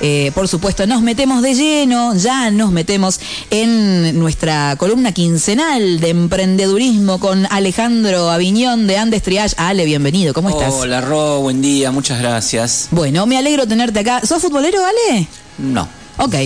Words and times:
Eh, 0.00 0.32
por 0.34 0.48
supuesto, 0.48 0.86
nos 0.86 1.02
metemos 1.02 1.42
de 1.42 1.54
lleno, 1.54 2.14
ya 2.16 2.50
nos 2.50 2.72
metemos 2.72 3.20
en 3.50 4.18
nuestra 4.18 4.74
columna 4.78 5.12
quincenal 5.12 6.00
de 6.00 6.08
emprendedurismo 6.08 7.20
con 7.20 7.46
Alejandro 7.50 8.30
Aviñón 8.30 8.86
de 8.86 8.96
Andes 8.96 9.22
Triage. 9.22 9.54
Ale, 9.58 9.84
bienvenido, 9.84 10.32
¿cómo 10.32 10.48
estás? 10.48 10.72
Hola, 10.72 11.02
Ro, 11.02 11.40
buen 11.40 11.60
día, 11.60 11.90
muchas 11.90 12.20
gracias. 12.20 12.88
Bueno, 12.90 13.26
me 13.26 13.36
alegro 13.36 13.68
tenerte 13.68 14.00
acá. 14.00 14.22
¿Sos 14.24 14.40
futbolero, 14.40 14.78
Ale? 14.82 15.28
No. 15.58 15.86
Ok, 16.16 16.36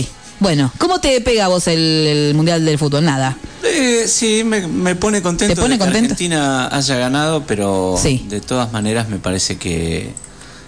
bueno, 0.41 0.73
¿cómo 0.77 0.99
te 0.99 1.21
pega 1.21 1.45
a 1.45 1.47
vos 1.47 1.69
el, 1.69 2.33
Mundial 2.35 2.65
del 2.65 2.77
Fútbol? 2.77 3.05
Nada. 3.05 3.37
Eh, 3.63 4.07
sí, 4.09 4.43
me, 4.43 4.95
pone 4.95 5.21
contento 5.21 5.55
¿Te 5.55 5.61
pone 5.61 5.75
que 5.75 5.79
contento? 5.79 6.11
Argentina 6.11 6.67
haya 6.67 6.95
ganado, 6.97 7.45
pero 7.47 7.97
de 8.03 8.41
todas 8.41 8.73
maneras 8.73 9.07
me 9.07 9.19
parece 9.19 9.57
que 9.57 10.11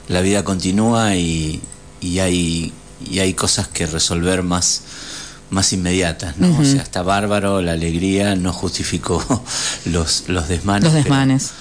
la 0.07 0.21
vida 0.21 0.45
continúa 0.45 1.13
y 1.17 1.61
y 2.01 2.19
hay, 2.19 2.73
y 3.09 3.19
hay 3.19 3.33
cosas 3.33 3.67
que 3.67 3.85
resolver 3.85 4.43
más, 4.43 4.81
más 5.49 5.73
inmediatas, 5.73 6.37
¿no? 6.37 6.57
O 6.59 6.65
sea, 6.65 6.81
está 6.81 7.01
bárbaro, 7.03 7.61
la 7.61 7.73
alegría 7.73 8.35
no 8.35 8.53
justificó 8.53 9.23
los, 9.85 10.25
los 10.27 10.47
desmanes. 10.47 10.85
Los 10.85 10.93
desmanes. 10.93 11.51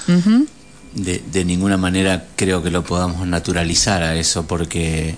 de, 0.95 1.22
de 1.30 1.45
ninguna 1.45 1.76
manera 1.76 2.26
creo 2.36 2.62
que 2.62 2.70
lo 2.70 2.84
podamos 2.84 3.26
naturalizar 3.26 4.02
a 4.02 4.16
eso, 4.16 4.46
porque 4.46 5.14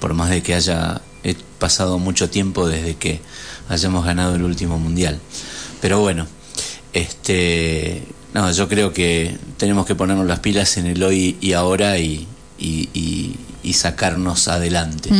por 0.00 0.14
más 0.14 0.30
de 0.30 0.42
que 0.42 0.54
haya 0.54 1.02
pasado 1.60 1.98
mucho 1.98 2.28
tiempo 2.28 2.66
desde 2.66 2.96
que 2.96 3.20
hayamos 3.68 4.04
ganado 4.04 4.34
el 4.34 4.42
último 4.42 4.78
mundial. 4.78 5.20
Pero 5.80 6.00
bueno, 6.00 6.26
este, 6.92 8.02
no, 8.34 8.50
yo 8.50 8.68
creo 8.68 8.92
que 8.92 9.38
tenemos 9.56 9.86
que 9.86 9.94
ponernos 9.94 10.26
las 10.26 10.40
pilas 10.40 10.76
en 10.78 10.86
el 10.86 11.00
hoy 11.04 11.36
y 11.40 11.52
ahora 11.52 11.98
y, 11.98 12.26
y, 12.58 12.88
y, 12.92 13.36
sacarnos 13.72 14.48
adelante. 14.48 15.10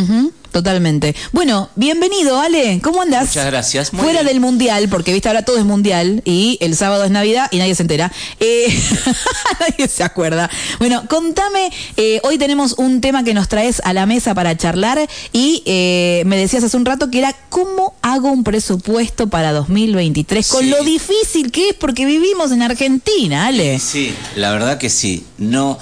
Totalmente. 0.51 1.15
Bueno, 1.30 1.71
bienvenido, 1.77 2.41
Ale. 2.41 2.80
¿Cómo 2.83 3.03
andas? 3.03 3.29
Muchas 3.29 3.47
gracias. 3.47 3.91
Fuera 3.91 4.24
del 4.24 4.41
mundial, 4.41 4.88
porque 4.88 5.13
viste 5.13 5.29
ahora 5.29 5.45
todo 5.45 5.59
es 5.59 5.65
mundial 5.65 6.23
y 6.24 6.59
el 6.61 6.74
sábado 6.74 7.05
es 7.05 7.13
Navidad 7.13 7.46
y 7.52 7.59
nadie 7.59 7.74
se 7.77 7.83
entera. 7.83 8.11
Eh, 8.41 8.66
nadie 9.61 9.87
se 9.87 10.02
acuerda. 10.02 10.51
Bueno, 10.80 11.05
contame. 11.09 11.71
Eh, 11.96 12.21
hoy 12.24 12.37
tenemos 12.37 12.74
un 12.79 13.01
tema 13.01 13.23
que 13.23 13.33
nos 13.33 13.49
traes 13.49 13.80
a 13.85 13.93
la 13.93 14.07
mesa 14.07 14.35
para 14.35 14.57
charlar 14.57 14.99
y 15.33 15.63
eh, 15.66 16.24
me 16.27 16.37
decías 16.37 16.65
hace 16.65 16.77
un 16.77 16.85
rato 16.85 17.11
que 17.11 17.18
era 17.18 17.33
cómo 17.49 17.95
hago 18.02 18.33
un 18.33 18.43
presupuesto 18.43 19.29
para 19.29 19.52
2023 19.52 20.49
con 20.49 20.68
lo 20.68 20.83
difícil 20.83 21.52
que 21.52 21.71
es 21.71 21.74
porque 21.77 22.07
vivimos 22.07 22.51
en 22.51 22.63
Argentina, 22.63 23.46
Ale. 23.46 23.79
Sí, 23.79 24.13
la 24.35 24.51
verdad 24.51 24.79
que 24.79 24.91
sí. 24.91 25.24
No. 25.38 25.79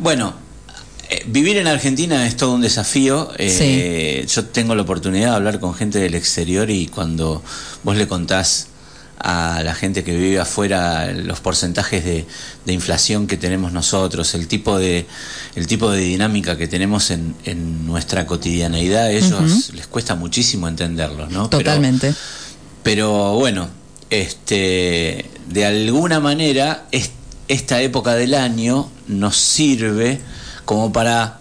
Bueno, 0.00 0.34
vivir 1.26 1.56
en 1.56 1.66
Argentina 1.66 2.26
es 2.26 2.36
todo 2.36 2.54
un 2.54 2.60
desafío. 2.60 3.30
Eh, 3.38 4.26
yo 4.28 4.44
tengo 4.46 4.74
la 4.74 4.82
oportunidad 4.82 5.30
de 5.30 5.36
hablar 5.36 5.60
con 5.60 5.74
gente 5.74 5.98
del 5.98 6.14
exterior 6.14 6.70
y 6.70 6.86
cuando 6.86 7.42
vos 7.82 7.96
le 7.96 8.08
contás 8.08 8.68
a 9.18 9.62
la 9.62 9.74
gente 9.74 10.04
que 10.04 10.16
vive 10.16 10.38
afuera 10.38 11.10
los 11.12 11.40
porcentajes 11.40 12.04
de, 12.04 12.26
inflación 12.66 13.26
que 13.26 13.36
tenemos 13.36 13.72
nosotros, 13.72 14.34
el 14.34 14.48
tipo 14.48 14.78
de, 14.78 15.06
el 15.54 15.66
tipo 15.66 15.90
de 15.90 16.00
dinámica 16.00 16.58
que 16.58 16.68
tenemos 16.68 17.10
en, 17.10 17.86
nuestra 17.86 18.26
cotidianeidad, 18.26 19.04
a 19.04 19.10
ellos 19.10 19.72
les 19.72 19.86
cuesta 19.86 20.14
muchísimo 20.14 20.68
entenderlos, 20.68 21.30
¿no? 21.30 21.48
Totalmente. 21.48 22.12
Pero, 22.82 23.34
bueno, 23.34 23.68
este, 24.10 25.24
de 25.48 25.64
alguna 25.64 26.20
manera 26.20 26.86
esta 27.48 27.80
época 27.80 28.14
del 28.14 28.34
año 28.34 28.90
nos 29.08 29.36
sirve 29.36 30.20
como 30.64 30.92
para, 30.92 31.40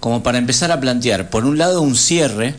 como 0.00 0.22
para 0.22 0.38
empezar 0.38 0.72
a 0.72 0.80
plantear, 0.80 1.30
por 1.30 1.44
un 1.44 1.58
lado, 1.58 1.82
un 1.82 1.96
cierre, 1.96 2.54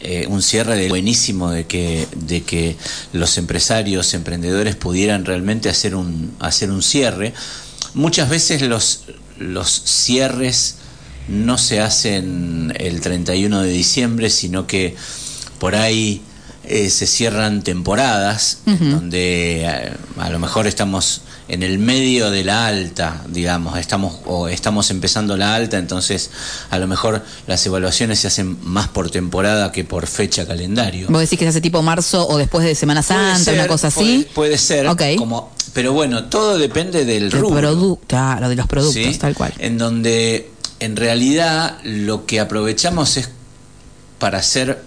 eh, 0.00 0.26
un 0.28 0.42
cierre 0.42 0.76
de 0.76 0.88
buenísimo 0.88 1.50
de 1.50 1.66
que, 1.66 2.06
de 2.16 2.42
que 2.42 2.76
los 3.12 3.38
empresarios, 3.38 4.14
emprendedores 4.14 4.76
pudieran 4.76 5.24
realmente 5.24 5.68
hacer 5.68 5.94
un, 5.94 6.34
hacer 6.40 6.70
un 6.70 6.82
cierre. 6.82 7.32
Muchas 7.94 8.28
veces 8.28 8.62
los, 8.62 9.04
los 9.38 9.70
cierres 9.70 10.76
no 11.28 11.58
se 11.58 11.80
hacen 11.80 12.74
el 12.78 13.00
31 13.00 13.62
de 13.62 13.70
diciembre, 13.70 14.30
sino 14.30 14.66
que 14.66 14.94
por 15.58 15.74
ahí 15.74 16.20
eh, 16.64 16.90
se 16.90 17.06
cierran 17.06 17.62
temporadas, 17.62 18.58
donde 18.64 19.62
eh, 19.64 19.92
a, 20.18 20.30
lo 20.30 20.38
mejor 20.38 20.66
estamos 20.66 21.22
en 21.46 21.62
el 21.62 21.78
medio 21.78 22.30
de 22.30 22.42
la 22.42 22.66
alta, 22.66 23.22
digamos, 23.28 23.78
estamos 23.78 24.16
o 24.24 24.48
estamos 24.48 24.90
empezando 24.90 25.36
la 25.36 25.54
alta, 25.54 25.76
entonces 25.76 26.30
a 26.70 26.78
lo 26.78 26.86
mejor 26.86 27.22
las 27.46 27.64
evaluaciones 27.66 28.20
se 28.20 28.28
hacen 28.28 28.56
más 28.62 28.88
por 28.88 29.10
temporada 29.10 29.70
que 29.70 29.84
por 29.84 30.06
fecha 30.06 30.46
calendario. 30.46 31.08
¿Vos 31.10 31.20
decís 31.20 31.38
que 31.38 31.44
se 31.44 31.50
hace 31.50 31.60
tipo 31.60 31.82
marzo 31.82 32.26
o 32.26 32.38
después 32.38 32.64
de 32.64 32.74
Semana 32.74 33.02
Santa, 33.02 33.52
una 33.52 33.66
cosa 33.66 33.88
así? 33.88 34.26
Puede, 34.34 34.56
ser, 34.56 34.86
como, 35.18 35.52
pero 35.74 35.92
bueno, 35.92 36.24
todo 36.24 36.56
depende 36.56 37.04
del 37.04 37.30
rubro. 37.30 37.98
Claro, 38.06 38.48
de 38.48 38.56
los 38.56 38.66
productos, 38.66 39.18
tal 39.18 39.34
cual. 39.34 39.52
En 39.58 39.76
donde 39.76 40.50
en 40.80 40.96
realidad 40.96 41.78
lo 41.84 42.24
que 42.24 42.40
aprovechamos 42.40 43.18
es 43.18 43.28
para 44.18 44.38
hacer 44.38 44.82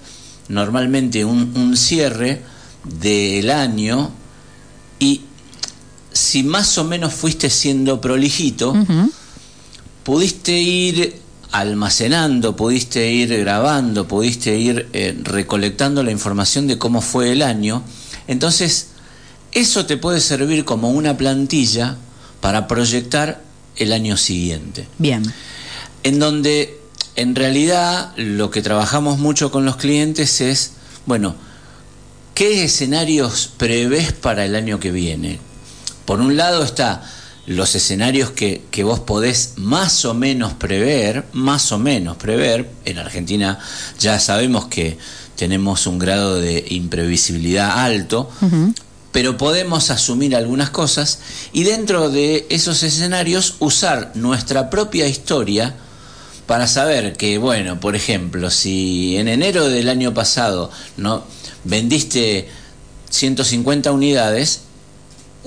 normalmente 0.47 1.23
un, 1.23 1.53
un 1.55 1.77
cierre 1.77 2.41
del 2.83 3.51
año 3.51 4.11
y 4.99 5.26
si 6.17 6.43
más 6.43 6.77
o 6.77 6.83
menos 6.83 7.13
fuiste 7.13 7.49
siendo 7.49 8.01
prolijito, 8.01 8.73
pudiste 10.03 10.53
ir 10.53 11.21
almacenando, 11.51 12.55
pudiste 12.55 13.11
ir 13.11 13.37
grabando, 13.37 14.07
pudiste 14.07 14.57
ir 14.57 14.89
eh, 14.93 15.17
recolectando 15.23 16.03
la 16.03 16.11
información 16.11 16.67
de 16.67 16.77
cómo 16.77 17.01
fue 17.01 17.31
el 17.31 17.41
año. 17.41 17.83
Entonces, 18.27 18.87
eso 19.51 19.85
te 19.85 19.97
puede 19.97 20.19
servir 20.19 20.65
como 20.65 20.89
una 20.89 21.17
plantilla 21.17 21.97
para 22.41 22.67
proyectar 22.67 23.41
el 23.75 23.93
año 23.93 24.17
siguiente. 24.17 24.87
Bien. 24.97 25.23
En 26.03 26.19
donde, 26.19 26.79
en 27.15 27.35
realidad, 27.35 28.11
lo 28.17 28.49
que 28.49 28.61
trabajamos 28.61 29.19
mucho 29.19 29.51
con 29.51 29.65
los 29.65 29.77
clientes 29.77 30.41
es, 30.41 30.71
bueno, 31.05 31.35
¿qué 32.33 32.63
escenarios 32.63 33.51
prevés 33.55 34.13
para 34.13 34.45
el 34.45 34.55
año 34.55 34.79
que 34.79 34.91
viene? 34.91 35.46
Por 36.07 36.21
un 36.21 36.37
lado 36.37 36.63
está 36.63 37.03
los 37.47 37.75
escenarios 37.75 38.31
que, 38.31 38.63
vos 38.85 39.01
podés 39.01 39.55
más 39.57 40.05
o 40.05 40.13
menos 40.13 40.53
prever, 40.53 41.25
más 41.33 41.73
o 41.73 41.79
menos 41.79 42.15
prever. 42.15 42.69
En 42.85 42.97
Argentina 42.97 43.59
ya 43.99 44.17
sabemos 44.17 44.67
que 44.67 44.97
tenemos 45.35 45.85
un 45.85 45.99
grado 45.99 46.35
de 46.35 46.63
imprevisibilidad 46.69 47.83
alto, 47.83 48.31
pero 49.11 49.35
podemos 49.35 49.91
asumir 49.91 50.33
algunas 50.33 50.69
cosas 50.69 51.19
y 51.51 51.65
dentro 51.65 52.09
de 52.09 52.47
esos 52.49 52.83
escenarios 52.83 53.55
usar 53.59 54.13
nuestra 54.15 54.69
propia 54.69 55.07
historia 55.09 55.75
para 56.45 56.67
saber 56.67 57.17
que, 57.17 57.37
bueno, 57.37 57.81
por 57.81 57.97
ejemplo, 57.97 58.49
si 58.49 59.17
en 59.17 59.27
enero 59.27 59.67
del 59.67 59.89
año 59.89 60.13
pasado 60.13 60.71
no 60.95 61.25
vendiste 61.65 62.47
150 63.09 63.91
unidades, 63.91 64.66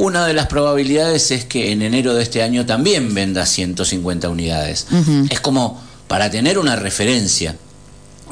una 0.00 0.26
de 0.26 0.32
las 0.32 0.46
probabilidades 0.46 1.30
es 1.30 1.44
que 1.44 1.72
en 1.72 1.82
enero 1.82 2.14
de 2.14 2.22
este 2.22 2.42
año 2.42 2.64
también 2.64 3.12
venda 3.12 3.44
150 3.44 4.30
unidades. 4.30 4.86
Es 5.28 5.40
como 5.40 5.78
para 6.08 6.30
tener 6.30 6.58
una 6.58 6.74
referencia 6.74 7.54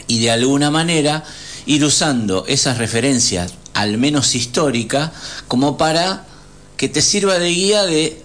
y 0.06 0.20
de 0.20 0.30
alguna 0.30 0.70
manera 0.70 1.24
ir 1.66 1.84
usando 1.84 2.46
esas 2.48 2.78
referencias, 2.78 3.52
al 3.74 3.98
menos 3.98 4.34
histórica, 4.34 5.12
como 5.46 5.76
para 5.76 6.24
que 6.78 6.88
te 6.88 7.02
sirva 7.02 7.38
de 7.38 7.50
guía 7.50 7.84
de 7.84 8.22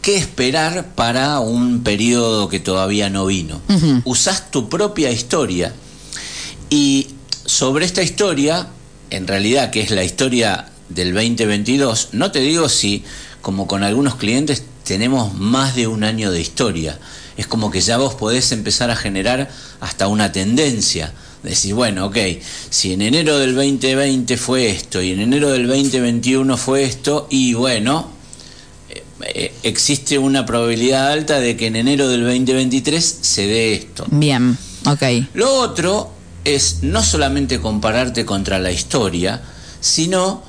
qué 0.00 0.16
esperar 0.16 0.94
para 0.94 1.40
un 1.40 1.82
periodo 1.82 2.48
que 2.48 2.60
todavía 2.60 3.10
no 3.10 3.26
vino. 3.26 3.60
Usás 4.04 4.52
tu 4.52 4.68
propia 4.68 5.10
historia 5.10 5.74
y 6.70 7.08
sobre 7.44 7.86
esta 7.86 8.04
historia, 8.04 8.68
en 9.10 9.26
realidad 9.26 9.70
que 9.70 9.80
es 9.80 9.90
la 9.90 10.04
historia 10.04 10.68
del 10.88 11.14
2022, 11.14 12.10
no 12.12 12.30
te 12.30 12.40
digo 12.40 12.68
si, 12.68 13.04
como 13.40 13.66
con 13.66 13.82
algunos 13.82 14.16
clientes, 14.16 14.62
tenemos 14.84 15.34
más 15.34 15.74
de 15.74 15.86
un 15.86 16.04
año 16.04 16.30
de 16.30 16.40
historia. 16.40 16.98
Es 17.36 17.46
como 17.46 17.70
que 17.70 17.80
ya 17.80 17.96
vos 17.96 18.14
podés 18.14 18.52
empezar 18.52 18.90
a 18.90 18.96
generar 18.96 19.50
hasta 19.80 20.06
una 20.08 20.30
tendencia. 20.30 21.12
Decir, 21.42 21.74
bueno, 21.74 22.06
ok, 22.06 22.16
si 22.70 22.92
en 22.92 23.02
enero 23.02 23.38
del 23.38 23.54
2020 23.54 24.36
fue 24.36 24.70
esto 24.70 25.02
y 25.02 25.10
en 25.10 25.20
enero 25.20 25.50
del 25.50 25.66
2021 25.66 26.56
fue 26.56 26.84
esto, 26.84 27.26
y 27.28 27.52
bueno, 27.52 28.08
eh, 28.88 29.02
eh, 29.26 29.54
existe 29.62 30.16
una 30.16 30.46
probabilidad 30.46 31.10
alta 31.10 31.40
de 31.40 31.56
que 31.56 31.66
en 31.66 31.76
enero 31.76 32.08
del 32.08 32.24
2023 32.24 33.18
se 33.20 33.46
dé 33.46 33.74
esto. 33.74 34.06
Bien, 34.10 34.56
ok. 34.86 35.02
Lo 35.34 35.52
otro 35.54 36.10
es 36.44 36.78
no 36.82 37.02
solamente 37.02 37.60
compararte 37.60 38.24
contra 38.24 38.58
la 38.58 38.70
historia, 38.70 39.42
sino 39.80 40.42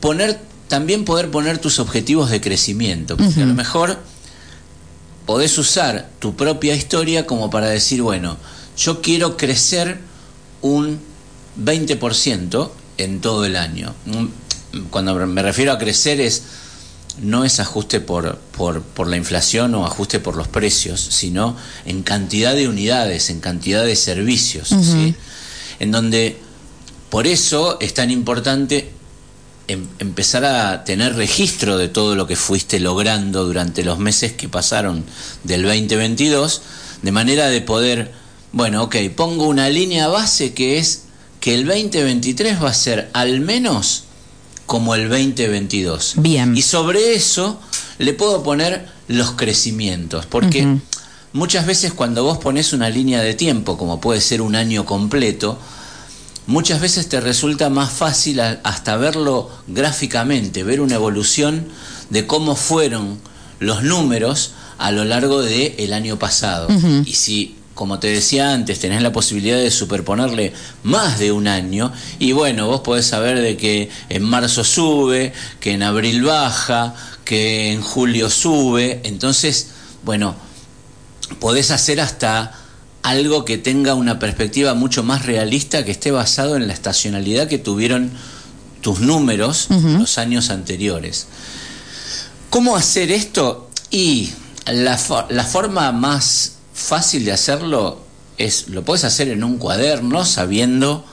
poner, 0.00 0.40
también 0.68 1.04
poder 1.04 1.30
poner 1.30 1.58
tus 1.58 1.78
objetivos 1.78 2.30
de 2.30 2.40
crecimiento, 2.40 3.16
porque 3.16 3.42
a 3.42 3.46
lo 3.46 3.54
mejor 3.54 3.98
podés 5.26 5.58
usar 5.58 6.08
tu 6.18 6.36
propia 6.36 6.74
historia 6.74 7.26
como 7.26 7.50
para 7.50 7.68
decir, 7.68 8.02
bueno, 8.02 8.36
yo 8.76 9.02
quiero 9.02 9.36
crecer 9.36 9.98
un 10.62 11.00
20% 11.62 12.70
en 12.98 13.20
todo 13.20 13.44
el 13.44 13.56
año. 13.56 13.94
Cuando 14.90 15.14
me 15.26 15.42
refiero 15.42 15.72
a 15.72 15.78
crecer 15.78 16.20
es 16.20 16.42
no 17.22 17.44
es 17.44 17.60
ajuste 17.60 18.00
por, 18.00 18.36
por, 18.36 19.08
la 19.08 19.16
inflación 19.16 19.74
o 19.74 19.86
ajuste 19.86 20.20
por 20.20 20.36
los 20.36 20.48
precios, 20.48 21.00
sino 21.00 21.56
en 21.86 22.02
cantidad 22.02 22.54
de 22.54 22.68
unidades, 22.68 23.30
en 23.30 23.40
cantidad 23.40 23.84
de 23.84 23.96
servicios, 23.96 24.68
¿sí? 24.68 25.14
En 25.78 25.92
donde 25.92 26.38
por 27.08 27.26
eso 27.26 27.78
es 27.80 27.94
tan 27.94 28.10
importante 28.10 28.90
em, 29.68 29.86
empezar 29.98 30.44
a 30.44 30.84
tener 30.84 31.14
registro 31.14 31.78
de 31.78 31.88
todo 31.88 32.14
lo 32.14 32.26
que 32.26 32.36
fuiste 32.36 32.80
logrando 32.80 33.44
durante 33.44 33.84
los 33.84 33.98
meses 33.98 34.32
que 34.32 34.48
pasaron 34.48 35.04
del 35.44 35.62
2022, 35.62 36.62
de 37.02 37.12
manera 37.12 37.48
de 37.48 37.60
poder, 37.60 38.12
bueno, 38.52 38.82
ok, 38.84 38.96
pongo 39.14 39.46
una 39.46 39.68
línea 39.68 40.08
base 40.08 40.54
que 40.54 40.78
es 40.78 41.02
que 41.40 41.54
el 41.54 41.66
2023 41.66 42.62
va 42.62 42.70
a 42.70 42.74
ser 42.74 43.10
al 43.12 43.40
menos 43.40 44.04
como 44.66 44.94
el 44.94 45.08
2022. 45.08 46.14
Bien. 46.16 46.56
Y 46.56 46.62
sobre 46.62 47.14
eso 47.14 47.60
le 47.98 48.12
puedo 48.12 48.42
poner 48.42 48.86
los 49.08 49.32
crecimientos, 49.32 50.26
porque 50.26 50.78
muchas 51.32 51.66
veces 51.66 51.92
cuando 51.92 52.24
vos 52.24 52.38
pones 52.38 52.72
una 52.72 52.90
línea 52.90 53.22
de 53.22 53.34
tiempo, 53.34 53.78
como 53.78 54.00
puede 54.00 54.20
ser 54.20 54.42
un 54.42 54.56
año 54.56 54.84
completo, 54.84 55.58
muchas 56.46 56.80
veces 56.80 57.08
te 57.08 57.20
resulta 57.20 57.70
más 57.70 57.90
fácil 57.90 58.40
hasta 58.40 58.96
verlo 58.96 59.50
gráficamente, 59.66 60.64
ver 60.64 60.80
una 60.80 60.94
evolución 60.94 61.66
de 62.10 62.26
cómo 62.26 62.56
fueron 62.56 63.18
los 63.58 63.82
números 63.82 64.52
a 64.78 64.92
lo 64.92 65.04
largo 65.04 65.42
del 65.42 65.74
el 65.78 65.92
año 65.92 66.18
pasado. 66.18 66.68
Y 67.04 67.14
si 67.14 67.56
como 67.76 67.98
te 67.98 68.08
decía 68.08 68.54
antes, 68.54 68.80
tenés 68.80 69.02
la 69.02 69.12
posibilidad 69.12 69.58
de 69.58 69.70
superponerle 69.70 70.54
más 70.82 71.18
de 71.18 71.30
un 71.30 71.46
año 71.46 71.92
y 72.18 72.32
bueno, 72.32 72.66
vos 72.68 72.80
podés 72.80 73.04
saber 73.06 73.38
de 73.38 73.58
que 73.58 73.90
en 74.08 74.22
marzo 74.22 74.64
sube, 74.64 75.34
que 75.60 75.72
en 75.72 75.82
abril 75.82 76.22
baja, 76.24 76.94
que 77.26 77.72
en 77.72 77.82
julio 77.82 78.30
sube, 78.30 79.02
entonces, 79.04 79.68
bueno, 80.04 80.34
podés 81.38 81.70
hacer 81.70 82.00
hasta 82.00 82.54
algo 83.06 83.44
que 83.44 83.56
tenga 83.56 83.94
una 83.94 84.18
perspectiva 84.18 84.74
mucho 84.74 85.04
más 85.04 85.26
realista, 85.26 85.84
que 85.84 85.92
esté 85.92 86.10
basado 86.10 86.56
en 86.56 86.66
la 86.66 86.72
estacionalidad 86.72 87.46
que 87.46 87.56
tuvieron 87.56 88.10
tus 88.80 88.98
números 88.98 89.68
los 89.70 90.18
años 90.18 90.50
anteriores. 90.50 91.28
¿Cómo 92.50 92.74
hacer 92.74 93.12
esto? 93.12 93.70
Y 93.90 94.30
la, 94.66 94.98
la 95.28 95.44
forma 95.44 95.92
más 95.92 96.54
fácil 96.74 97.24
de 97.24 97.30
hacerlo 97.30 98.00
es, 98.38 98.68
lo 98.70 98.84
puedes 98.84 99.04
hacer 99.04 99.28
en 99.28 99.44
un 99.44 99.58
cuaderno 99.58 100.24
sabiendo 100.24 101.04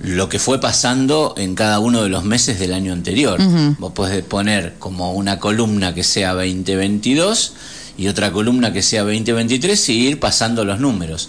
lo 0.00 0.28
que 0.28 0.38
fue 0.38 0.60
pasando 0.60 1.34
en 1.36 1.56
cada 1.56 1.80
uno 1.80 2.04
de 2.04 2.08
los 2.08 2.22
meses 2.22 2.60
del 2.60 2.72
año 2.72 2.92
anterior. 2.92 3.40
Vos 3.80 3.92
podés 3.92 4.22
poner 4.22 4.76
como 4.78 5.12
una 5.14 5.40
columna 5.40 5.92
que 5.92 6.04
sea 6.04 6.34
2022 6.34 7.54
y 8.00 8.08
otra 8.08 8.32
columna 8.32 8.72
que 8.72 8.82
sea 8.82 9.02
2023 9.02 9.88
y 9.90 9.92
ir 10.08 10.18
pasando 10.18 10.64
los 10.64 10.80
números. 10.80 11.28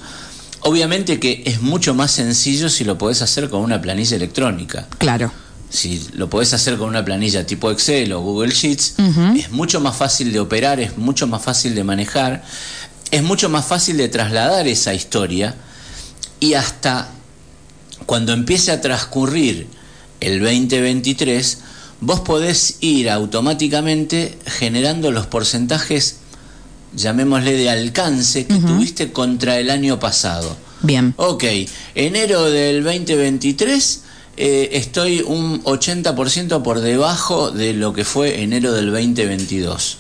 Obviamente 0.62 1.20
que 1.20 1.44
es 1.46 1.62
mucho 1.62 1.94
más 1.94 2.12
sencillo 2.12 2.70
si 2.70 2.84
lo 2.84 2.98
podés 2.98 3.22
hacer 3.22 3.50
con 3.50 3.62
una 3.62 3.82
planilla 3.82 4.16
electrónica. 4.16 4.88
Claro. 4.98 5.32
Si 5.70 6.10
lo 6.14 6.30
podés 6.30 6.54
hacer 6.54 6.78
con 6.78 6.90
una 6.90 7.06
planilla 7.06 7.46
tipo 7.46 7.72
Excel 7.72 8.12
o 8.14 8.22
Google 8.22 8.52
Sheets, 8.52 8.96
es 9.38 9.52
mucho 9.52 9.80
más 9.80 9.96
fácil 9.96 10.34
de 10.34 10.40
operar, 10.40 10.80
es 10.80 10.98
mucho 10.98 11.28
más 11.28 11.42
fácil 11.44 11.76
de 11.76 11.84
manejar 11.84 12.44
es 13.12 13.24
mucho 13.24 13.50
más 13.50 13.66
fácil 13.66 13.98
de 13.98 14.08
trasladar 14.08 14.68
esa 14.68 14.94
historia 14.94 15.54
y 16.40 16.54
hasta 16.54 17.10
cuando 18.06 18.32
empiece 18.32 18.72
a 18.72 18.82
transcurrir 18.82 19.68
el 20.22 20.40
2023, 20.40 21.58
vos 22.00 22.22
podés 22.22 22.78
ir 22.80 23.10
automáticamente 23.10 24.38
generando 24.46 25.12
los 25.12 25.28
porcentajes, 25.28 26.18
llamémosle 26.94 27.54
de 27.54 27.70
alcance, 27.70 28.46
que 28.46 28.56
tuviste 28.56 29.12
contra 29.12 29.60
el 29.60 29.70
año 29.70 30.00
pasado. 30.00 30.56
Bien. 30.82 31.14
Ok, 31.18 31.44
enero 31.96 32.50
del 32.50 32.84
2023 32.84 34.02
eh, 34.38 34.70
estoy 34.78 35.22
un 35.22 35.64
80% 35.64 36.64
por 36.64 36.80
debajo 36.80 37.52
de 37.52 37.74
lo 37.74 37.94
que 37.94 38.06
fue 38.06 38.42
enero 38.42 38.72
del 38.72 38.92
2022 38.92 39.98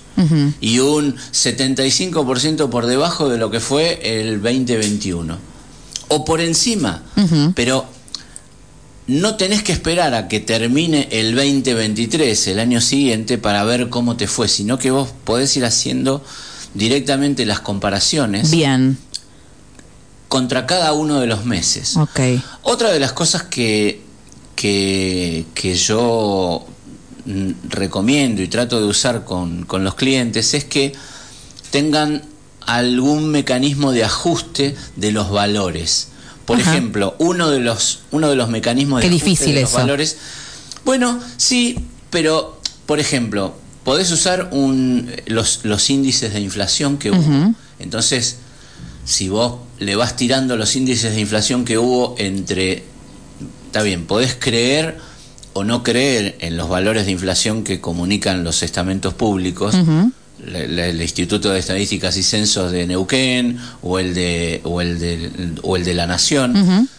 y 0.60 0.80
un 0.80 1.16
75% 1.16 2.70
por 2.70 2.86
debajo 2.86 3.30
de 3.30 3.38
lo 3.38 3.50
que 3.50 3.60
fue 3.60 4.00
el 4.04 4.42
2021. 4.42 5.38
O 6.10 6.26
por 6.26 6.42
encima, 6.42 7.04
pero 7.56 7.86
no 9.08 9.36
tenés 9.36 9.64
que 9.64 9.72
esperar 9.72 10.14
a 10.14 10.28
que 10.28 10.40
termine 10.40 11.08
el 11.12 11.36
2023, 11.36 12.48
el 12.48 12.60
año 12.60 12.82
siguiente, 12.82 13.38
para 13.38 13.64
ver 13.64 13.90
cómo 13.90 14.18
te 14.18 14.28
fue, 14.28 14.48
sino 14.48 14.78
que 14.78 14.92
vos 14.92 15.10
podés 15.24 15.56
ir 15.58 15.66
haciendo 15.66 16.24
directamente 16.74 17.46
las 17.46 17.60
comparaciones. 17.60 18.52
Bien. 18.52 18.98
Contra 20.28 20.66
cada 20.66 20.94
uno 20.94 21.20
de 21.20 21.28
los 21.28 21.46
meses. 21.46 21.98
Okay. 21.98 22.42
Otra 22.62 22.92
de 22.92 23.00
las 23.00 23.12
cosas 23.12 23.44
que, 23.44 24.02
que, 24.56 25.46
que 25.54 25.76
yo 25.76 26.66
Mm, 27.26 27.52
recomiendo 27.70 28.42
y 28.42 28.48
trato 28.48 28.80
de 28.80 28.88
usar 28.88 29.26
con, 29.26 29.68
los 29.70 29.94
clientes 29.94 30.56
es 30.56 30.64
que 30.64 30.94
tengan 31.70 32.24
algún 32.66 33.30
mecanismo 33.30 33.92
de 33.92 34.04
ajuste 34.04 34.76
de 34.96 35.12
los 35.12 35.30
valores. 35.30 36.08
Por 36.46 36.60
ejemplo, 36.60 37.16
uno 37.20 37.52
de 37.52 37.60
los, 37.60 38.00
uno 38.12 38.30
de 38.30 38.36
los 38.36 38.50
mecanismos 38.50 39.02
de 39.02 39.08
ajuste 39.08 39.54
de 39.54 39.62
los 39.62 39.72
valores. 39.72 40.18
Bueno, 40.84 41.20
sí, 41.38 41.78
pero 42.10 42.60
por 42.88 43.00
ejemplo, 43.00 43.54
podés 43.84 44.12
usar 44.12 44.50
un, 44.52 45.12
los, 45.26 45.62
los 45.64 45.90
índices 45.90 46.34
de 46.34 46.40
inflación 46.40 46.98
que 46.98 47.12
hubo. 47.12 47.54
Entonces, 47.80 48.38
si 49.06 49.30
vos 49.30 49.60
le 49.80 49.96
vas 49.96 50.16
tirando 50.16 50.56
los 50.58 50.76
índices 50.76 51.14
de 51.14 51.22
inflación 51.22 51.66
que 51.66 51.78
hubo 51.78 52.16
entre. 52.18 52.84
Está 53.68 53.84
bien, 53.84 54.06
podés 54.06 54.36
creer 54.38 54.98
o 55.54 55.64
no 55.64 55.84
creer 55.84 56.36
en 56.40 56.58
los 56.58 56.70
valores 56.70 57.06
de 57.06 57.12
inflación 57.12 57.64
que 57.64 57.82
comunican 57.82 58.44
los 58.44 58.64
estamentos 58.64 59.14
públicos, 59.14 59.76
el 60.46 61.02
Instituto 61.02 61.52
de 61.52 61.60
Estadísticas 61.60 62.18
y 62.18 62.24
Censos 62.24 62.72
de 62.72 62.88
Neuquén 62.88 63.60
o 63.82 64.00
el 64.00 64.14
de, 64.14 64.62
o 64.64 64.82
el 64.82 65.00
de, 65.00 65.32
o 65.62 65.76
el 65.76 65.86
de 65.86 65.94
la 65.94 66.06
Nación. 66.08 66.90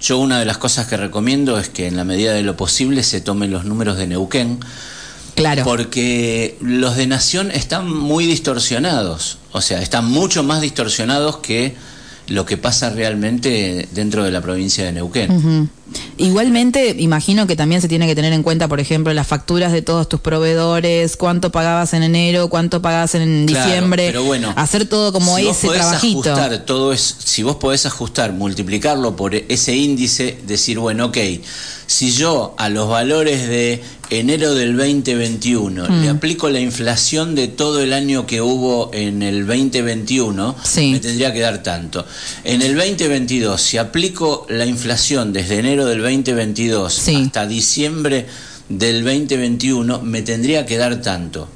Yo 0.00 0.18
una 0.18 0.40
de 0.40 0.44
las 0.44 0.58
cosas 0.58 0.86
que 0.86 0.96
recomiendo 0.96 1.58
es 1.58 1.68
que 1.68 1.86
en 1.86 1.96
la 1.96 2.04
medida 2.04 2.32
de 2.32 2.42
lo 2.42 2.56
posible 2.56 3.02
se 3.02 3.20
tomen 3.20 3.50
los 3.50 3.64
números 3.64 3.96
de 3.96 4.06
Neuquén. 4.08 4.58
Claro. 5.34 5.64
Porque 5.64 6.56
los 6.60 6.96
de 6.96 7.06
Nación 7.06 7.50
están 7.50 7.90
muy 7.90 8.26
distorsionados, 8.26 9.38
o 9.52 9.60
sea, 9.60 9.80
están 9.80 10.04
mucho 10.04 10.42
más 10.42 10.60
distorsionados 10.60 11.38
que 11.38 11.74
lo 12.28 12.46
que 12.46 12.56
pasa 12.56 12.90
realmente 12.90 13.88
dentro 13.92 14.24
de 14.24 14.30
la 14.30 14.40
provincia 14.40 14.84
de 14.84 14.92
Neuquén. 14.92 15.70
Igualmente, 16.18 16.94
imagino 16.98 17.46
que 17.46 17.56
también 17.56 17.80
se 17.80 17.88
tiene 17.88 18.06
que 18.06 18.14
tener 18.14 18.32
en 18.32 18.42
cuenta, 18.42 18.68
por 18.68 18.80
ejemplo, 18.80 19.12
las 19.12 19.26
facturas 19.26 19.72
de 19.72 19.82
todos 19.82 20.08
tus 20.08 20.20
proveedores, 20.20 21.16
cuánto 21.16 21.50
pagabas 21.50 21.94
en 21.94 22.02
enero, 22.02 22.48
cuánto 22.48 22.82
pagabas 22.82 23.14
en 23.14 23.46
diciembre, 23.46 24.06
pero 24.06 24.24
bueno, 24.24 24.52
hacer 24.56 24.86
todo 24.86 25.12
como 25.12 25.36
si 25.36 25.48
ese 25.48 25.66
vos 25.66 25.76
trabajito. 25.76 26.32
Ajustar 26.32 26.64
todo 26.64 26.92
es, 26.92 27.16
si 27.24 27.42
vos 27.42 27.56
podés 27.56 27.86
ajustar, 27.86 28.32
multiplicarlo 28.32 29.16
por 29.16 29.34
ese 29.34 29.74
índice, 29.74 30.38
decir, 30.46 30.78
bueno, 30.78 31.06
ok, 31.06 31.18
si 31.86 32.10
yo 32.10 32.54
a 32.58 32.68
los 32.68 32.88
valores 32.88 33.48
de 33.48 33.82
enero 34.08 34.54
del 34.54 34.76
2021 34.76 35.88
le 35.88 36.12
mm. 36.12 36.16
aplico 36.16 36.48
la 36.50 36.60
inflación 36.60 37.34
de 37.34 37.48
todo 37.48 37.82
el 37.82 37.92
año 37.92 38.26
que 38.26 38.40
hubo 38.40 38.90
en 38.92 39.22
el 39.22 39.46
2021, 39.46 40.56
me 40.90 41.00
tendría 41.00 41.32
que 41.32 41.40
dar 41.40 41.62
tanto. 41.62 42.06
En 42.44 42.62
el 42.62 42.74
2022, 42.76 43.60
si 43.60 43.78
aplico 43.78 44.46
la 44.48 44.66
inflación 44.66 45.32
desde 45.32 45.58
enero 45.58 45.81
del 45.86 46.02
2022 46.02 47.08
hasta 47.08 47.46
diciembre 47.46 48.26
del 48.68 49.04
2021, 49.04 50.00
me 50.02 50.22
tendría 50.22 50.64
que 50.64 50.76
dar 50.78 51.02
tanto. 51.02 51.48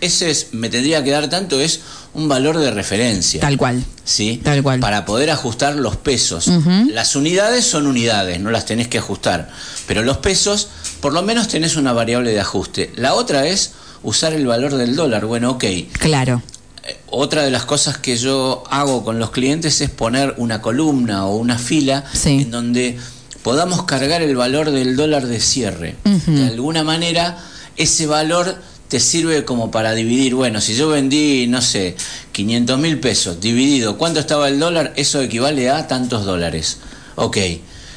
ese 0.00 0.30
es, 0.30 0.48
me 0.52 0.68
tendría 0.68 1.04
que 1.04 1.10
dar 1.10 1.28
tanto 1.28 1.60
es 1.60 1.80
un 2.14 2.28
valor 2.28 2.58
de 2.58 2.70
referencia. 2.70 3.40
Tal 3.40 3.56
cual. 3.56 3.84
¿Sí? 4.04 4.40
Tal 4.42 4.62
cual. 4.62 4.80
Para 4.80 5.04
poder 5.04 5.30
ajustar 5.30 5.76
los 5.76 5.96
pesos. 5.96 6.50
Las 6.90 7.14
unidades 7.14 7.64
son 7.64 7.86
unidades, 7.86 8.40
no 8.40 8.50
las 8.50 8.64
tenés 8.66 8.88
que 8.88 8.98
ajustar. 8.98 9.50
Pero 9.86 10.02
los 10.02 10.18
pesos, 10.18 10.68
por 11.00 11.12
lo 11.12 11.22
menos 11.22 11.48
tenés 11.48 11.76
una 11.76 11.92
variable 11.92 12.32
de 12.32 12.40
ajuste. 12.40 12.92
La 12.96 13.14
otra 13.14 13.46
es 13.46 13.72
usar 14.02 14.32
el 14.32 14.46
valor 14.46 14.74
del 14.74 14.96
dólar. 14.96 15.26
Bueno, 15.26 15.50
ok. 15.52 15.64
Claro. 15.98 16.42
Eh, 16.84 16.96
otra 17.10 17.42
de 17.42 17.50
las 17.50 17.64
cosas 17.64 17.98
que 17.98 18.16
yo 18.16 18.64
hago 18.70 19.04
con 19.04 19.18
los 19.18 19.30
clientes 19.30 19.80
es 19.80 19.90
poner 19.90 20.34
una 20.38 20.62
columna 20.62 21.26
o 21.26 21.36
una 21.36 21.58
fila 21.58 22.04
en 22.24 22.50
donde 22.50 22.98
podamos 23.46 23.84
cargar 23.84 24.22
el 24.22 24.34
valor 24.34 24.72
del 24.72 24.96
dólar 24.96 25.28
de 25.28 25.38
cierre. 25.38 25.94
De 26.26 26.48
alguna 26.48 26.82
manera, 26.82 27.38
ese 27.76 28.08
valor 28.08 28.56
te 28.88 28.98
sirve 28.98 29.44
como 29.44 29.70
para 29.70 29.94
dividir, 29.94 30.34
bueno, 30.34 30.60
si 30.60 30.74
yo 30.74 30.88
vendí, 30.88 31.46
no 31.46 31.62
sé, 31.62 31.94
500 32.32 32.76
mil 32.80 32.98
pesos, 32.98 33.40
dividido, 33.40 33.98
¿cuánto 33.98 34.18
estaba 34.18 34.48
el 34.48 34.58
dólar? 34.58 34.94
Eso 34.96 35.20
equivale 35.20 35.70
a 35.70 35.86
tantos 35.86 36.24
dólares. 36.24 36.78
Ok. 37.14 37.36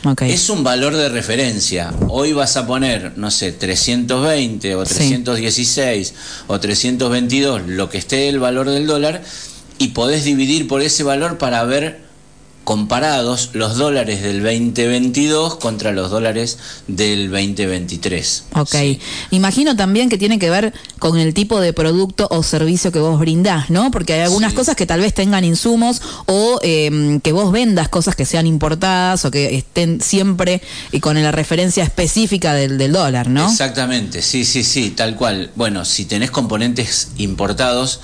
Okay. 0.06 0.32
Es 0.32 0.51
un 0.51 0.63
valor 0.63 0.96
de 0.96 1.10
referencia. 1.10 1.96
Hoy 2.10 2.32
vas 2.32 2.56
a 2.56 2.68
poner, 2.68 3.18
no 3.18 3.32
sé, 3.32 3.51
320 3.51 4.75
o 4.75 4.84
316 4.84 6.13
o 6.46 6.60
322, 6.60 7.63
lo 7.65 7.89
que 7.89 7.98
esté 7.98 8.29
el 8.29 8.38
valor 8.38 8.70
del 8.70 8.86
dólar, 8.86 9.24
y 9.79 9.88
podés 9.88 10.25
dividir 10.25 10.68
por 10.68 10.84
ese 10.84 11.01
valor 11.01 11.39
para 11.39 11.63
ver 11.63 12.08
comparados 12.73 13.49
los 13.53 13.77
dólares 13.77 14.21
del 14.21 14.43
2022 14.43 15.55
contra 15.55 15.91
los 15.91 16.11
dólares 16.11 16.59
del 16.88 17.31
2023. 17.31 18.43
Ok. 18.53 18.75
Imagino 19.31 19.75
también 19.75 20.07
que 20.07 20.19
tiene 20.19 20.38
que 20.38 20.51
ver 20.51 20.71
con 20.99 21.17
el 21.17 21.33
tipo 21.33 21.59
de 21.61 21.73
producto 21.73 22.27
o 22.29 22.43
servicio 22.43 22.91
que 22.91 22.99
vos 22.99 23.19
brindás, 23.19 23.71
¿no? 23.71 23.89
Porque 23.89 24.13
hay 24.13 24.19
algunas 24.21 24.51
Sí. 24.51 24.57
cosas 24.57 24.75
que 24.75 24.85
tal 24.85 25.01
vez 25.01 25.15
tengan 25.15 25.43
insumos 25.45 25.99
o 26.27 26.59
eh, 26.61 27.19
que 27.23 27.31
vos 27.31 27.51
vendas 27.51 27.89
cosas 27.89 28.15
que 28.15 28.25
sean 28.25 28.45
importadas 28.45 29.25
o 29.25 29.31
que 29.31 29.57
estén 29.57 29.99
siempre 29.99 30.61
eh, 30.91 30.99
con 31.01 31.19
la 31.19 31.31
referencia 31.31 31.83
específica 31.83 32.53
del, 32.53 32.77
del 32.77 32.91
dólar, 32.91 33.29
¿no? 33.31 33.49
Exactamente, 33.49 34.21
sí, 34.21 34.45
sí, 34.45 34.63
sí, 34.63 34.91
tal 34.91 35.15
cual. 35.15 35.49
Bueno, 35.55 35.85
si 35.85 36.05
tenés 36.05 36.29
componentes 36.29 37.07
importados, 37.17 37.99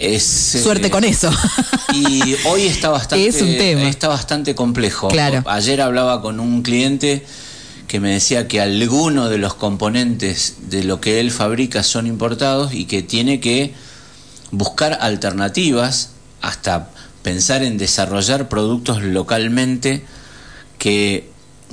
es... 0.00 0.54
eh, 0.54 0.62
Suerte 0.62 0.90
con 0.90 1.04
eso. 1.04 1.30
Y 1.94 2.34
hoy 2.46 2.62
está 2.66 2.88
bastante, 2.90 3.26
Es 3.26 3.40
un 3.42 3.56
tema. 3.56 3.88
está 3.88 4.08
bastante 4.08 4.54
complejo. 4.54 5.08
Claro. 5.08 5.42
Ayer 5.46 5.80
hablaba 5.80 6.20
con 6.22 6.40
un 6.40 6.62
cliente 6.62 7.24
que 7.86 8.00
me 8.00 8.10
decía 8.12 8.48
que 8.48 8.60
algunos 8.60 9.30
de 9.30 9.38
los 9.38 9.54
componentes 9.54 10.56
de 10.68 10.84
lo 10.84 11.00
que 11.00 11.20
él 11.20 11.30
fabrica 11.30 11.82
son 11.82 12.06
importados 12.06 12.74
y 12.74 12.84
que 12.84 13.02
tiene 13.02 13.40
que 13.40 13.72
buscar 14.50 14.98
alternativas 15.00 16.10
hasta 16.42 16.90
pensar 17.22 17.62
en 17.62 17.78
desarrollar 17.78 18.48
productos 18.48 19.02
localmente 19.02 20.04
que, 20.78 21.30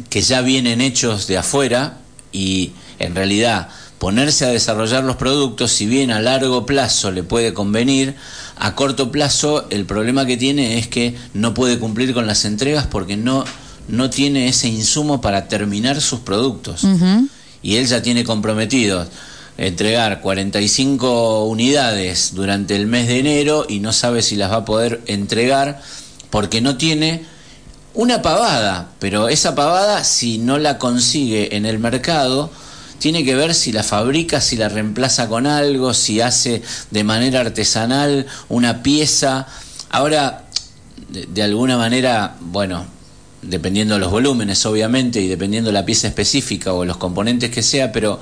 que 0.10 0.22
ya 0.22 0.41
vienen 0.41 0.82
hechos 0.82 1.27
de 1.27 1.38
afuera 1.38 1.98
y 2.32 2.72
en 3.00 3.13
realidad 3.15 3.70
ponerse 4.00 4.46
a 4.46 4.50
desarrollar 4.50 5.04
los 5.04 5.16
productos, 5.16 5.72
si 5.72 5.86
bien 5.86 6.12
a 6.12 6.20
largo 6.20 6.66
plazo 6.66 7.12
le 7.12 7.24
puede 7.24 7.54
convenir, 7.54 8.16
a 8.58 8.75
corto 8.75 9.12
plazo 9.12 9.68
el 9.70 9.86
problema 9.86 10.25
que 10.25 10.38
tiene 10.38 10.78
es 10.78 10.88
que 10.88 11.16
no 11.34 11.54
puede 11.54 11.80
cumplir 11.80 12.14
con 12.14 12.28
las 12.28 12.46
entregas 12.46 12.88
porque 12.88 13.18
no, 13.18 13.46
no 13.88 14.10
tiene 14.10 14.48
ese 14.48 14.68
insumo 14.68 15.22
para 15.22 15.48
terminar 15.48 16.02
sus 16.02 16.20
productos. 16.20 16.86
Y 17.62 17.78
él 17.78 17.88
ya 17.88 18.02
tiene 18.02 18.24
comprometido 18.24 19.08
entregar 19.58 20.22
45 20.22 21.46
unidades 21.46 22.32
durante 22.34 22.75
el 22.75 22.88
mes 22.88 23.08
de 23.08 23.20
enero 23.20 23.66
y 23.68 23.80
no 23.80 23.94
sabe 23.94 24.22
si 24.22 24.36
las 24.36 24.52
va 24.52 24.58
a 24.58 24.66
poder 24.66 25.02
entregar 25.08 25.82
porque 26.30 26.60
no 26.60 26.78
tiene 26.78 27.25
una 27.94 28.22
pavada, 28.22 28.90
pero 29.00 29.30
esa 29.30 29.56
pavada 29.56 30.04
si 30.04 30.38
no 30.38 30.58
la 30.58 30.78
consigue 30.78 31.56
en 31.56 31.66
el 31.66 31.80
mercado, 31.80 32.52
tiene 33.00 33.24
que 33.24 33.36
ver 33.36 33.54
si 33.54 33.72
la 33.72 33.84
fabrica, 33.84 34.42
si 34.42 34.56
la 34.58 34.70
reemplaza 34.70 35.28
con 35.28 35.48
algo, 35.48 35.94
si 35.94 36.22
hace 36.22 36.62
de 36.92 37.04
manera 37.04 37.42
artesanal 37.42 38.25
una 38.50 38.84
pieza. 38.84 39.48
Ahora, 39.90 40.46
de, 41.10 41.25
de 41.25 41.44
alguna 41.44 41.78
manera, 41.78 42.36
bueno, 42.40 42.86
dependiendo 43.42 43.96
de 43.96 44.00
los 44.00 44.12
volúmenes, 44.12 44.66
obviamente, 44.66 45.22
y 45.22 45.28
dependiendo 45.28 45.70
de 45.70 45.74
la 45.74 45.86
pieza 45.86 46.08
específica 46.08 46.74
o 46.74 46.86
los 46.86 46.98
componentes 46.98 47.52
que 47.52 47.62
sea, 47.62 47.92
pero 47.92 48.20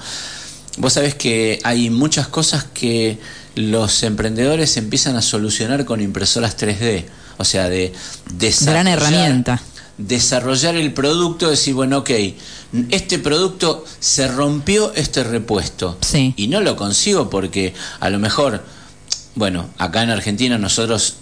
vos 0.78 0.94
sabés 0.94 1.16
que 1.16 1.60
hay 1.64 1.90
muchas 1.90 2.28
cosas 2.28 2.66
que 2.66 3.20
los 3.56 4.04
emprendedores 4.04 4.78
empiezan 4.78 5.16
a 5.16 5.22
solucionar 5.22 5.86
con 5.86 6.02
impresoras 6.02 6.58
3D. 6.58 7.06
O 7.38 7.46
sea, 7.46 7.70
de 7.70 7.94
Gran 8.62 8.88
herramienta. 8.88 9.62
Desarrollar 9.98 10.76
el 10.76 10.94
producto, 10.94 11.50
decir, 11.50 11.74
bueno, 11.74 12.00
ok, 12.00 12.10
este 12.90 13.20
producto 13.20 13.86
se 14.00 14.28
rompió 14.28 14.94
este 14.96 15.24
repuesto 15.24 15.98
Sí. 16.02 16.34
y 16.36 16.48
no 16.48 16.62
lo 16.62 16.76
consigo 16.76 17.30
porque 17.30 17.74
a 18.00 18.10
lo 18.10 18.20
mejor, 18.20 18.64
bueno, 19.36 19.70
acá 19.78 20.04
en 20.04 20.10
Argentina 20.10 20.58
nosotros 20.58 21.16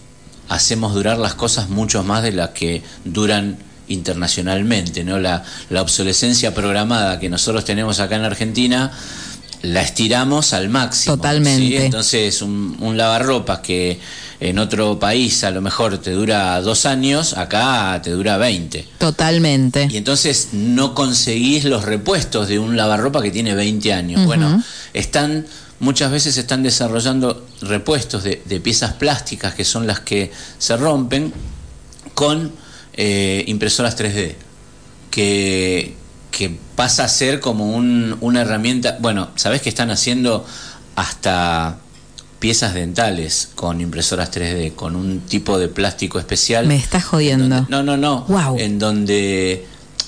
hacemos 0.50 0.94
durar 0.94 1.18
las 1.18 1.34
cosas 1.34 1.70
mucho 1.70 2.04
más 2.04 2.24
de 2.24 2.32
las 2.32 2.50
que 2.50 2.82
duran 3.06 3.58
internacionalmente, 3.88 5.04
¿no? 5.04 5.20
La, 5.20 5.44
la 5.70 5.82
obsolescencia 5.82 6.54
programada 6.54 7.20
que 7.20 7.30
nosotros 7.30 7.66
tenemos 7.66 8.00
acá 8.00 8.16
en 8.16 8.24
Argentina 8.24 8.92
la 9.62 9.82
estiramos 9.82 10.54
al 10.54 10.70
máximo. 10.70 11.16
Totalmente. 11.18 11.68
¿sí? 11.68 11.76
Entonces, 11.78 12.42
un, 12.42 12.78
un 12.80 12.98
lavarropas 12.98 13.60
que 13.60 14.00
en 14.40 14.58
otro 14.60 15.00
país 15.00 15.44
a 15.44 15.52
lo 15.52 15.62
mejor 15.62 16.00
te 16.00 16.12
dura 16.12 16.60
dos 16.62 16.86
años, 16.86 17.38
acá 17.38 18.00
te 18.04 18.10
dura 18.12 18.38
20. 18.38 18.88
Totalmente. 18.98 19.88
Y 19.92 19.98
entonces 19.98 20.50
no 20.54 20.96
conseguís 20.96 21.66
los 21.66 21.84
repuestos 21.84 22.48
de 22.48 22.60
un 22.60 22.76
lavarropa 22.76 23.22
que 23.22 23.32
tiene 23.32 23.54
20 23.54 23.94
años. 23.94 24.26
Bueno, 24.26 24.64
están 24.94 25.46
muchas 25.80 26.12
veces 26.12 26.38
están 26.38 26.62
desarrollando 26.64 27.48
repuestos 27.62 28.24
de, 28.24 28.42
de 28.46 28.60
piezas 28.60 28.94
plásticas 28.94 29.56
que 29.56 29.66
son 29.66 29.88
las 29.88 30.00
que 30.00 30.32
se 30.60 30.78
rompen 30.78 31.34
con 32.14 32.52
eh, 32.94 33.44
impresoras 33.48 33.98
3D, 33.98 34.36
que, 35.10 35.96
que 36.32 36.58
pasa 36.76 37.04
a 37.04 37.08
ser 37.10 37.40
como 37.40 37.76
un- 37.76 38.18
una 38.22 38.42
herramienta. 38.42 38.98
Bueno, 39.02 39.30
¿sabés 39.36 39.62
que 39.62 39.70
están 39.70 39.92
haciendo 39.92 40.46
hasta 40.96 41.78
piezas 42.40 42.74
dentales 42.74 43.50
con 43.56 43.82
impresoras 43.82 44.32
3D, 44.32 44.74
con 44.74 44.96
un 44.96 45.20
tipo 45.22 45.60
de 45.60 45.68
plástico 45.68 46.18
especial? 46.20 46.66
Me 46.68 46.76
estás 46.78 47.04
en 47.04 47.10
jodiendo. 47.10 47.48
donde- 47.56 47.70
no, 47.70 47.84
no, 47.84 47.98
no. 47.98 48.22
Guau. 48.28 48.58
En 48.58 48.80
donde 48.80 49.66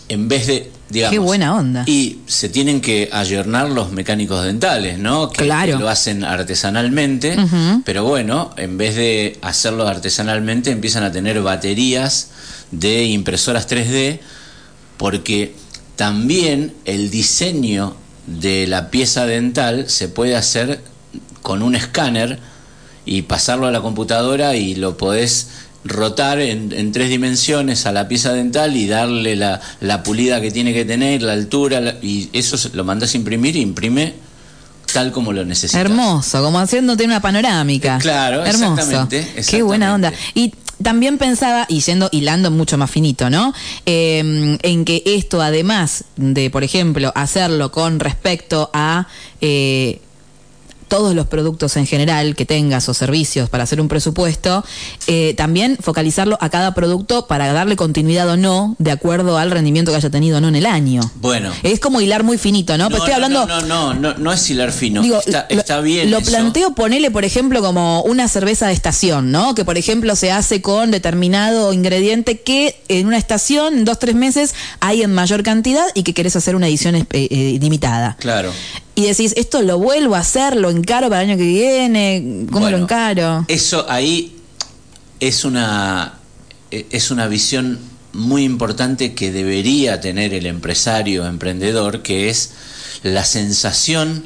en 0.09 0.27
vez 0.27 0.47
de 0.47 0.71
digamos 0.89 1.13
Qué 1.13 1.19
buena 1.19 1.55
onda. 1.55 1.83
y 1.87 2.19
se 2.27 2.49
tienen 2.49 2.79
que 2.79 3.09
ayornar 3.11 3.69
los 3.69 3.91
mecánicos 3.91 4.43
dentales, 4.45 4.99
¿no? 4.99 5.29
Que, 5.29 5.43
Claro. 5.45 5.73
que 5.73 5.79
lo 5.83 5.89
hacen 5.89 6.23
artesanalmente, 6.23 7.35
pero 7.83 8.03
bueno, 8.03 8.53
en 8.57 8.77
vez 8.77 8.95
de 8.95 9.39
hacerlo 9.41 9.87
artesanalmente 9.87 10.69
empiezan 10.71 11.03
a 11.03 11.11
tener 11.11 11.41
baterías 11.41 12.29
de 12.71 13.05
impresoras 13.05 13.65
3D 13.67 14.19
porque 14.97 15.55
también 15.95 16.73
el 16.85 17.09
diseño 17.09 17.95
de 18.27 18.67
la 18.67 18.89
pieza 18.89 19.25
dental 19.25 19.89
se 19.89 20.07
puede 20.07 20.35
hacer 20.35 20.81
con 21.41 21.61
un 21.61 21.75
escáner 21.75 22.39
y 23.05 23.23
pasarlo 23.23 23.67
a 23.67 23.71
la 23.71 23.81
computadora 23.81 24.55
y 24.55 24.75
lo 24.75 24.97
podés 24.97 25.49
rotar 25.85 26.39
en, 26.39 26.71
en 26.71 26.93
tres 26.93 27.09
dimensiones 27.09 27.85
a 27.85 27.91
la 27.91 28.07
pieza 28.07 28.31
dental 28.31 28.77
y 28.77 28.87
darle 28.87 29.35
la, 29.35 29.59
la 29.81 30.01
pulida 30.03 30.39
que 30.39 30.49
tiene 30.51 30.73
que 30.73 30.85
tener, 30.85 31.21
la 31.21 31.33
altura, 31.33 31.81
la- 31.81 31.95
y 32.01 32.29
eso 32.31 32.57
lo 32.73 32.85
mandás 32.85 33.13
a 33.13 33.17
imprimir 33.17 33.57
y 33.57 33.61
imprime 33.61 34.13
tal 34.93 35.11
como 35.11 35.33
lo 35.33 35.43
necesitas. 35.43 35.81
Hermoso, 35.81 36.41
como 36.41 36.59
haciéndote 36.59 37.03
una 37.03 37.19
panorámica. 37.19 37.97
Eh, 37.97 37.99
claro, 37.99 38.45
Hermoso. 38.45 38.73
exactamente, 38.81 39.27
Qué 39.49 39.61
buena 39.63 39.93
onda. 39.93 40.13
Y 40.35 40.53
también 40.83 41.17
pensaba, 41.17 41.65
y 41.69 41.79
yendo 41.79 42.09
hilando 42.11 42.51
mucho 42.51 42.77
más 42.77 42.91
finito, 42.91 43.29
¿no? 43.29 43.53
Eh, 43.85 44.57
en 44.61 44.85
que 44.85 45.01
esto, 45.05 45.41
además 45.41 46.03
de, 46.15 46.49
por 46.49 46.63
ejemplo, 46.63 47.11
hacerlo 47.15 47.71
con 47.71 47.99
respecto 47.99 48.69
a 48.73 49.07
eh, 49.41 49.99
todos 50.93 51.15
los 51.15 51.25
productos 51.25 51.75
en 51.77 51.87
general 51.87 52.35
que 52.35 52.45
tengas 52.45 52.87
o 52.87 52.93
servicios 52.93 53.49
para 53.49 53.63
hacer 53.63 53.81
un 53.81 53.87
presupuesto, 53.87 54.63
eh, 55.07 55.33
también 55.35 55.75
focalizarlo 55.81 56.37
a 56.39 56.51
cada 56.51 56.75
producto 56.75 57.25
para 57.25 57.51
darle 57.51 57.75
continuidad 57.75 58.29
o 58.29 58.37
no, 58.37 58.75
de 58.77 58.91
acuerdo 58.91 59.39
al 59.39 59.49
rendimiento 59.49 59.89
que 59.89 59.97
haya 59.97 60.11
tenido 60.11 60.37
o 60.37 60.41
no 60.41 60.49
en 60.49 60.55
el 60.55 60.67
año. 60.67 61.01
Bueno. 61.15 61.51
Es 61.63 61.79
como 61.79 61.99
hilar 61.99 62.21
muy 62.21 62.37
finito, 62.37 62.77
¿no? 62.77 62.89
Pero 62.89 62.99
estoy 62.99 63.13
hablando. 63.13 63.47
No, 63.47 63.61
no, 63.61 63.93
no, 63.95 63.99
no, 63.99 64.17
no 64.19 64.31
es 64.31 64.47
hilar 64.47 64.71
fino. 64.71 65.01
Digo, 65.01 65.19
está, 65.25 65.47
lo- 65.49 65.81
bien. 65.81 66.11
Lo 66.11 66.19
eso. 66.19 66.29
planteo 66.29 66.75
ponele, 66.75 67.09
por 67.09 67.25
ejemplo, 67.25 67.63
como 67.63 68.03
una 68.03 68.27
cerveza 68.27 68.67
de 68.67 68.73
estación, 68.73 69.31
¿no? 69.31 69.55
Que, 69.55 69.65
por 69.65 69.79
ejemplo, 69.79 70.15
se 70.15 70.31
hace 70.31 70.61
con 70.61 70.91
determinado 70.91 71.73
ingrediente 71.73 72.41
que 72.41 72.79
en 72.87 73.07
una 73.07 73.17
estación, 73.17 73.79
en 73.79 73.85
dos, 73.85 73.97
tres 73.97 74.13
meses, 74.13 74.53
hay 74.79 75.01
en 75.01 75.11
mayor 75.11 75.41
cantidad 75.41 75.85
y 75.95 76.03
que 76.03 76.13
querés 76.13 76.35
hacer 76.35 76.55
una 76.55 76.67
edición 76.67 76.93
eh, 76.95 77.05
eh, 77.09 77.57
limitada. 77.59 78.15
Claro. 78.19 78.51
Y 78.95 79.03
decís, 79.07 79.33
esto 79.37 79.61
lo 79.63 79.79
vuelvo 79.79 80.15
a 80.15 80.19
hacer, 80.19 80.55
lo 80.55 80.69
encaro 80.69 81.09
para 81.09 81.23
el 81.23 81.29
año 81.31 81.37
que 81.37 81.45
viene, 81.47 82.45
¿cómo 82.47 82.61
Bueno, 82.61 82.77
lo 82.77 82.83
encaro? 82.83 83.45
Eso 83.47 83.85
ahí 83.89 84.37
es 85.19 85.45
una, 85.45 86.13
e- 86.69 86.85
es 86.91 87.09
una 87.09 87.27
visión 87.27 87.79
muy 88.13 88.43
importante 88.43 89.15
que 89.15 89.31
debería 89.31 89.99
tener 89.99 90.33
el 90.35 90.45
empresario 90.45 91.25
emprendedor, 91.25 92.03
que 92.03 92.29
es 92.29 92.51
la 93.01 93.25
sensación 93.25 94.25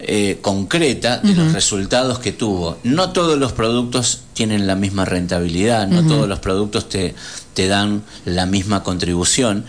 eh, 0.00 0.38
concreta 0.42 1.18
de 1.18 1.34
los 1.34 1.52
resultados 1.54 2.18
que 2.18 2.32
tuvo. 2.32 2.76
No 2.82 3.12
todos 3.12 3.38
los 3.38 3.52
productos 3.52 4.20
tienen 4.34 4.66
la 4.66 4.74
misma 4.74 5.06
rentabilidad, 5.06 5.88
no 5.88 6.06
todos 6.06 6.28
los 6.28 6.40
productos 6.40 6.90
te, 6.90 7.14
te 7.54 7.68
dan 7.68 8.02
la 8.26 8.44
misma 8.44 8.82
contribución. 8.82 9.64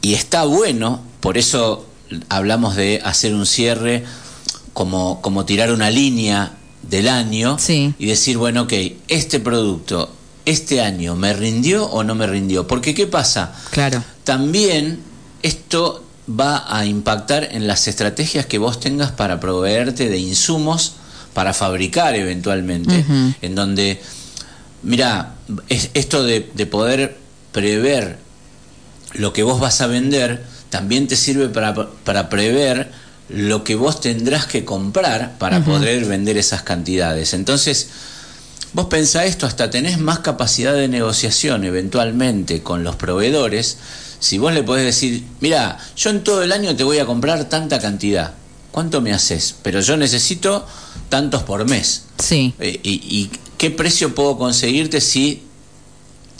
Y 0.00 0.14
está 0.14 0.44
bueno, 0.44 1.02
por 1.20 1.36
eso 1.36 1.84
hablamos 2.28 2.76
de 2.76 3.00
hacer 3.04 3.34
un 3.34 3.46
cierre 3.46 4.04
como, 4.72 5.20
como 5.22 5.44
tirar 5.44 5.72
una 5.72 5.90
línea 5.90 6.52
del 6.82 7.08
año 7.08 7.58
Sí. 7.58 7.94
y 7.98 8.06
decir, 8.06 8.36
bueno, 8.38 8.62
ok, 8.62 8.72
este 9.08 9.40
producto, 9.40 10.10
este 10.44 10.80
año, 10.80 11.14
¿me 11.16 11.32
rindió 11.34 11.86
o 11.86 12.02
no 12.04 12.14
me 12.14 12.26
rindió? 12.26 12.66
Porque 12.66 12.94
¿qué 12.94 13.06
pasa? 13.06 13.52
Claro. 13.70 14.02
También 14.24 15.00
esto 15.42 16.04
va 16.28 16.64
a 16.68 16.86
impactar 16.86 17.48
en 17.52 17.66
las 17.66 17.88
estrategias 17.88 18.46
que 18.46 18.58
vos 18.58 18.80
tengas 18.80 19.10
para 19.12 19.40
proveerte 19.40 20.08
de 20.08 20.18
insumos 20.18 20.94
para 21.34 21.52
fabricar 21.54 22.14
eventualmente, 22.16 23.04
en 23.40 23.54
donde, 23.54 24.00
mira, 24.82 25.34
es- 25.68 25.90
esto 25.94 26.24
de, 26.24 26.50
de 26.54 26.66
poder 26.66 27.16
prever 27.52 28.18
lo 29.14 29.32
que 29.32 29.42
vos 29.42 29.60
vas 29.60 29.80
a 29.80 29.86
vender, 29.86 30.44
también 30.70 31.06
te 31.06 31.16
sirve 31.16 31.48
para, 31.48 31.74
para 31.74 32.28
prever 32.28 32.90
lo 33.28 33.62
que 33.62 33.74
vos 33.74 34.00
tendrás 34.00 34.46
que 34.46 34.64
comprar 34.64 35.36
para 35.38 35.64
poder 35.64 36.04
vender 36.06 36.36
esas 36.36 36.62
cantidades. 36.62 37.34
Entonces, 37.34 37.88
Vos 38.72 38.86
pensá 38.86 39.24
esto, 39.24 39.46
hasta 39.46 39.68
tenés 39.68 39.98
más 39.98 40.20
capacidad 40.20 40.74
de 40.74 40.86
negociación 40.86 41.64
eventualmente 41.64 42.62
con 42.62 42.84
los 42.84 42.94
proveedores. 42.94 43.78
Si 44.20 44.38
vos 44.38 44.54
le 44.54 44.62
podés 44.62 44.84
decir, 44.84 45.24
mira, 45.40 45.78
yo 45.96 46.10
en 46.10 46.22
todo 46.22 46.42
el 46.42 46.52
año 46.52 46.76
te 46.76 46.84
voy 46.84 46.98
a 46.98 47.06
comprar 47.06 47.48
tanta 47.48 47.80
cantidad. 47.80 48.34
¿Cuánto 48.70 49.00
me 49.00 49.12
haces? 49.12 49.56
Pero 49.62 49.80
yo 49.80 49.96
necesito 49.96 50.64
tantos 51.08 51.42
por 51.42 51.68
mes. 51.68 52.04
Sí. 52.18 52.54
Eh, 52.60 52.78
y, 52.84 52.90
y 52.92 53.30
qué 53.58 53.72
precio 53.72 54.14
puedo 54.14 54.38
conseguirte 54.38 55.00
si 55.00 55.42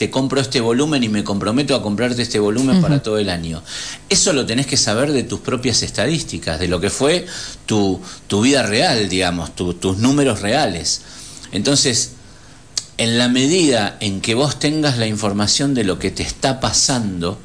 te 0.00 0.10
compro 0.10 0.40
este 0.40 0.60
volumen 0.62 1.04
y 1.04 1.10
me 1.10 1.22
comprometo 1.24 1.74
a 1.74 1.82
comprarte 1.82 2.22
este 2.22 2.38
volumen 2.38 2.80
para 2.80 3.02
todo 3.02 3.18
el 3.18 3.28
año? 3.28 3.62
Eso 4.08 4.32
lo 4.32 4.46
tenés 4.46 4.66
que 4.66 4.78
saber 4.78 5.12
de 5.12 5.24
tus 5.24 5.40
propias 5.40 5.82
estadísticas, 5.82 6.58
de 6.58 6.68
lo 6.68 6.80
que 6.80 6.88
fue 6.88 7.26
tu, 7.66 8.00
tu 8.26 8.40
vida 8.40 8.62
real, 8.62 9.10
digamos, 9.10 9.54
tu- 9.54 9.74
tus 9.74 9.98
números 9.98 10.40
reales. 10.40 11.02
Entonces, 11.52 12.12
en 12.96 13.18
la 13.18 13.28
medida 13.28 13.98
en 14.00 14.22
que 14.22 14.34
vos 14.34 14.58
tengas 14.58 14.96
la 14.96 15.06
información 15.06 15.74
de 15.74 15.84
lo 15.84 15.98
que 15.98 16.10
te 16.10 16.22
está 16.22 16.60
pasando, 16.60 17.38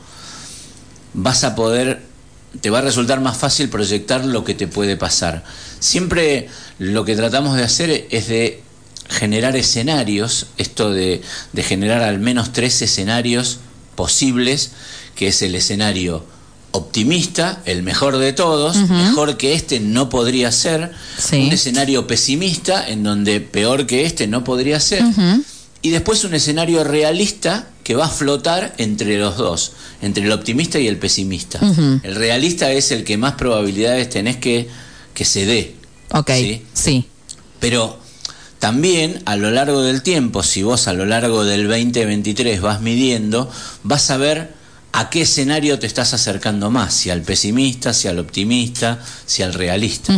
vas 1.13 1.43
a 1.43 1.55
poder, 1.55 2.03
te 2.61 2.69
va 2.69 2.79
a 2.79 2.81
resultar 2.83 3.19
más 3.19 3.35
fácil 3.35 3.67
proyectar 3.67 4.23
lo 4.23 4.45
que 4.45 4.53
te 4.53 4.67
puede 4.67 4.95
pasar. 4.95 5.43
Siempre 5.79 6.47
lo 6.79 7.03
que 7.03 7.17
tratamos 7.17 7.57
de 7.57 7.63
hacer 7.63 8.07
es 8.09 8.27
de 8.29 8.61
generar 9.15 9.55
escenarios, 9.55 10.47
esto 10.57 10.91
de, 10.91 11.21
de 11.53 11.63
generar 11.63 12.03
al 12.03 12.19
menos 12.19 12.53
tres 12.53 12.81
escenarios 12.81 13.57
posibles, 13.95 14.71
que 15.15 15.27
es 15.29 15.41
el 15.41 15.55
escenario 15.55 16.25
optimista, 16.71 17.61
el 17.65 17.83
mejor 17.83 18.17
de 18.17 18.33
todos, 18.33 18.75
mejor 18.89 19.37
que 19.37 19.53
este 19.53 19.79
no 19.79 20.09
podría 20.09 20.51
ser, 20.51 20.91
Sí. 21.17 21.37
un 21.47 21.53
escenario 21.53 22.05
pesimista 22.05 22.85
en 22.87 23.01
donde 23.03 23.39
peor 23.39 23.85
que 23.87 24.05
este 24.05 24.27
no 24.27 24.43
podría 24.43 24.79
ser, 24.81 25.01
y 25.81 25.89
después 25.91 26.23
un 26.25 26.33
escenario 26.33 26.83
realista 26.83 27.69
que 27.83 27.95
va 27.95 28.05
a 28.05 28.09
flotar 28.09 28.73
entre 28.77 29.17
los 29.17 29.37
dos, 29.37 29.71
entre 30.01 30.25
el 30.25 30.31
optimista 30.33 30.77
y 30.79 30.87
el 30.87 30.97
pesimista. 30.97 31.59
El 32.03 32.15
realista 32.15 32.71
es 32.71 32.91
el 32.91 33.03
que 33.05 33.15
más 33.17 33.33
probabilidades 33.35 34.09
tenés 34.09 34.35
que, 34.37 34.67
que 35.13 35.23
se 35.23 35.45
dé. 35.45 35.75
Ok. 36.11 36.31
¿sí? 36.31 36.61
Sí. 36.73 37.05
Pero 37.61 37.97
también 38.69 39.21
a 39.25 39.35
lo 39.35 39.51
largo 39.51 39.83
del 39.83 40.01
tiempo, 40.01 40.41
si 40.41 40.63
vos 40.63 40.87
a 40.87 40.93
lo 40.93 41.05
largo 41.05 41.45
del 41.45 41.67
2023 41.67 42.61
vas 42.61 42.81
midiendo, 42.81 43.47
vas 43.83 44.09
a 44.09 44.17
ver 44.17 44.53
a 44.91 45.11
qué 45.11 45.21
escenario 45.21 45.77
te 45.77 45.85
estás 45.85 46.15
acercando 46.15 46.71
más, 46.71 46.91
si 46.95 47.11
al 47.11 47.21
pesimista, 47.21 47.93
si 47.93 48.07
al 48.07 48.17
optimista, 48.17 48.97
si 49.27 49.43
al 49.43 49.53
realista. 49.53 50.17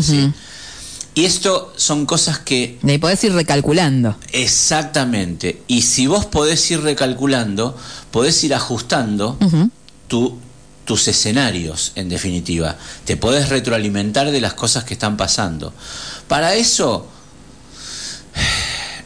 Y 1.14 1.26
esto 1.26 1.74
son 1.76 2.06
cosas 2.06 2.40
que 2.40 2.78
De 2.84 2.98
podés 3.00 3.22
ir 3.26 3.34
recalculando. 3.34 4.16
exactamente, 4.32 5.64
y 5.68 5.82
si 5.82 6.08
vos 6.08 6.26
podés 6.26 6.72
ir 6.72 6.80
recalculando, 6.80 7.76
podés 8.12 8.42
ir 8.46 8.54
ajustando 8.54 9.38
tu- 10.08 10.38
tus 10.86 11.06
escenarios, 11.10 11.92
en 11.96 12.08
definitiva. 12.08 12.78
Te 13.04 13.18
podés 13.18 13.50
retroalimentar 13.50 14.32
de 14.32 14.40
las 14.40 14.54
cosas 14.54 14.86
que 14.86 14.94
están 14.94 15.18
pasando. 15.18 15.74
Para 16.30 16.56
eso 16.56 17.10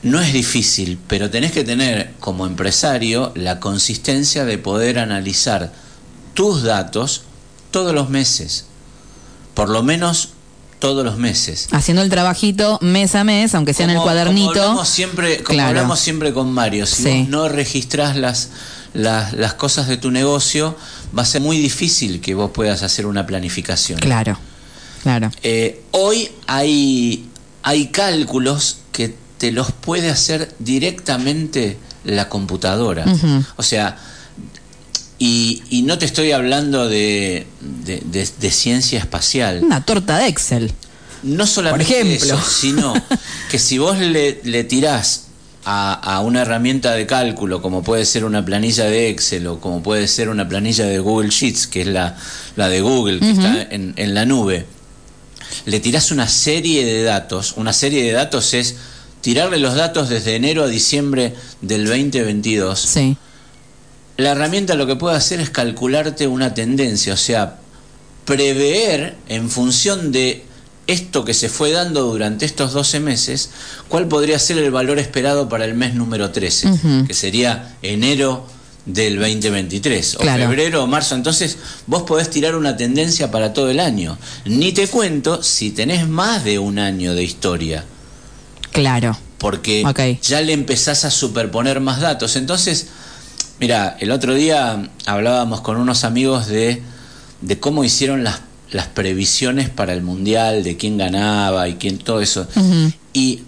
no 0.03 0.19
es 0.21 0.33
difícil, 0.33 0.97
pero 1.07 1.29
tenés 1.29 1.51
que 1.51 1.63
tener 1.63 2.13
como 2.19 2.45
empresario 2.47 3.31
la 3.35 3.59
consistencia 3.59 4.45
de 4.45 4.57
poder 4.57 4.97
analizar 4.99 5.71
tus 6.33 6.63
datos 6.63 7.23
todos 7.71 7.93
los 7.93 8.09
meses. 8.09 8.65
Por 9.53 9.69
lo 9.69 9.83
menos 9.83 10.29
todos 10.79 11.05
los 11.05 11.17
meses. 11.17 11.67
Haciendo 11.71 12.01
el 12.01 12.09
trabajito 12.09 12.79
mes 12.81 13.13
a 13.13 13.23
mes, 13.23 13.53
aunque 13.53 13.73
sea 13.73 13.85
en 13.85 13.91
el 13.91 13.99
cuadernito. 13.99 14.53
Como 14.53 14.61
hablamos 14.63 14.89
siempre, 14.89 15.43
como 15.43 15.55
Claro. 15.55 15.69
hablamos 15.69 15.99
siempre 15.99 16.33
con 16.33 16.51
Mario, 16.51 16.87
si 16.87 17.03
Sí. 17.03 17.19
vos 17.19 17.29
no 17.29 17.47
registrás 17.49 18.15
las, 18.15 18.49
las, 18.95 19.33
las 19.33 19.53
cosas 19.53 19.87
de 19.87 19.97
tu 19.97 20.09
negocio, 20.09 20.75
va 21.15 21.21
a 21.21 21.25
ser 21.25 21.41
muy 21.41 21.57
difícil 21.59 22.19
que 22.21 22.33
vos 22.33 22.49
puedas 22.51 22.81
hacer 22.81 23.05
una 23.05 23.27
planificación. 23.27 23.99
Claro. 23.99 24.39
Claro. 25.03 25.29
Eh, 25.43 25.83
hoy 25.91 26.29
hay, 26.47 27.27
hay 27.63 27.87
cálculos 27.87 28.77
que 28.91 29.15
te 29.41 29.51
los 29.51 29.71
puede 29.71 30.11
hacer 30.11 30.53
directamente 30.59 31.75
la 32.03 32.29
computadora. 32.29 33.05
O 33.57 33.63
sea, 33.63 33.97
y, 35.17 35.63
y 35.71 35.81
no 35.81 35.97
te 35.97 36.05
estoy 36.05 36.31
hablando 36.31 36.87
de, 36.87 37.47
de- 37.85 38.01
de- 38.05 38.29
de 38.39 38.51
ciencia 38.51 38.99
espacial. 38.99 39.61
Una 39.63 39.83
torta 39.83 40.17
de 40.19 40.27
Excel. 40.27 40.71
No 41.23 41.45
solamente 41.47 41.85
Por 41.85 41.95
ejemplo. 41.95 42.35
eso, 42.35 42.41
sino 42.61 42.93
que 43.49 43.57
si 43.57 43.77
vos 43.79 43.97
le, 43.97 44.41
le 44.43 44.63
tirás 44.63 45.23
a, 45.65 45.93
a 45.93 46.21
una 46.21 46.41
herramienta 46.41 46.91
de 46.93 47.05
cálculo, 47.07 47.61
como 47.63 47.81
puede 47.81 48.05
ser 48.05 48.25
una 48.25 48.43
planilla 48.45 48.85
de 48.85 49.09
Excel 49.09 49.47
o 49.47 49.59
como 49.59 49.81
puede 49.81 50.07
ser 50.07 50.29
una 50.29 50.47
planilla 50.47 50.85
de 50.85 50.99
Google 50.99 51.29
Sheets, 51.29 51.65
que 51.67 51.81
es 51.81 51.87
la, 51.87 52.15
la 52.55 52.69
de 52.69 52.81
Google, 52.81 53.19
que 53.19 53.31
está 53.31 53.61
en, 53.71 53.93
en 53.97 54.13
la 54.13 54.25
nube, 54.25 54.65
le 55.65 55.79
tirás 55.79 56.11
una 56.11 56.27
serie 56.27 56.85
de 56.85 57.03
datos. 57.03 57.53
Una 57.57 57.73
serie 57.73 58.03
de 58.03 58.11
datos 58.11 58.53
es 58.55 58.75
tirarle 59.21 59.57
los 59.59 59.75
datos 59.75 60.09
desde 60.09 60.35
enero 60.35 60.63
a 60.63 60.67
diciembre 60.67 61.33
del 61.61 61.85
2022 61.85 62.79
Sí. 62.79 63.17
la 64.17 64.31
herramienta 64.31 64.75
lo 64.75 64.85
que 64.87 64.95
puede 64.95 65.15
hacer 65.15 65.39
es 65.39 65.49
calcularte 65.49 66.27
una 66.27 66.53
tendencia, 66.53 67.13
o 67.13 67.17
sea, 67.17 67.57
prever 68.25 69.15
en 69.29 69.49
función 69.49 70.11
de 70.11 70.43
esto 70.87 71.23
que 71.25 71.33
se 71.33 71.49
fue 71.49 71.71
dando 71.71 72.03
durante 72.03 72.45
estos 72.45 72.73
12 72.73 72.99
meses, 72.99 73.49
cuál 73.87 74.07
podría 74.07 74.39
ser 74.39 74.57
el 74.57 74.71
valor 74.71 74.99
esperado 74.99 75.47
para 75.49 75.65
el 75.65 75.73
mes 75.73 75.93
número 75.95 76.31
13, 76.31 76.67
Ujú. 76.69 77.07
que 77.07 77.13
sería 77.13 77.75
enero 77.81 78.45
del 78.85 79.17
2023, 79.19 80.15
o 80.15 80.19
Claro. 80.19 80.43
febrero 80.47 80.83
o 80.83 80.87
marzo. 80.87 81.13
Entonces, 81.15 81.57
vos 81.87 82.03
podés 82.03 82.29
tirar 82.29 82.55
una 82.55 82.75
tendencia 82.77 83.29
para 83.31 83.53
todo 83.53 83.69
el 83.69 83.79
año. 83.79 84.17
Ni 84.45 84.71
te 84.71 84.87
cuento 84.87 85.43
si 85.43 85.69
tenés 85.71 86.07
más 86.07 86.43
de 86.43 86.57
un 86.59 86.79
año 86.79 87.13
de 87.13 87.23
historia 87.23 87.85
Claro. 88.71 89.17
porque 89.37 89.83
ya 90.21 90.41
le 90.41 90.53
empezás 90.53 91.03
a 91.05 91.11
superponer 91.11 91.79
más 91.79 91.99
datos. 91.99 92.35
Entonces, 92.35 92.87
mira, 93.59 93.97
el 93.99 94.11
otro 94.11 94.33
día 94.35 94.89
hablábamos 95.05 95.61
con 95.61 95.77
unos 95.77 96.03
amigos 96.03 96.47
de, 96.47 96.81
de 97.41 97.59
cómo 97.59 97.83
hicieron 97.83 98.23
las, 98.23 98.41
las 98.71 98.87
previsiones 98.87 99.69
para 99.69 99.93
el 99.93 100.01
Mundial, 100.03 100.63
de 100.63 100.77
quién 100.77 100.97
ganaba 100.97 101.67
y 101.67 101.75
quién 101.75 101.97
todo 101.97 102.21
eso. 102.21 102.47
Y 103.13 103.43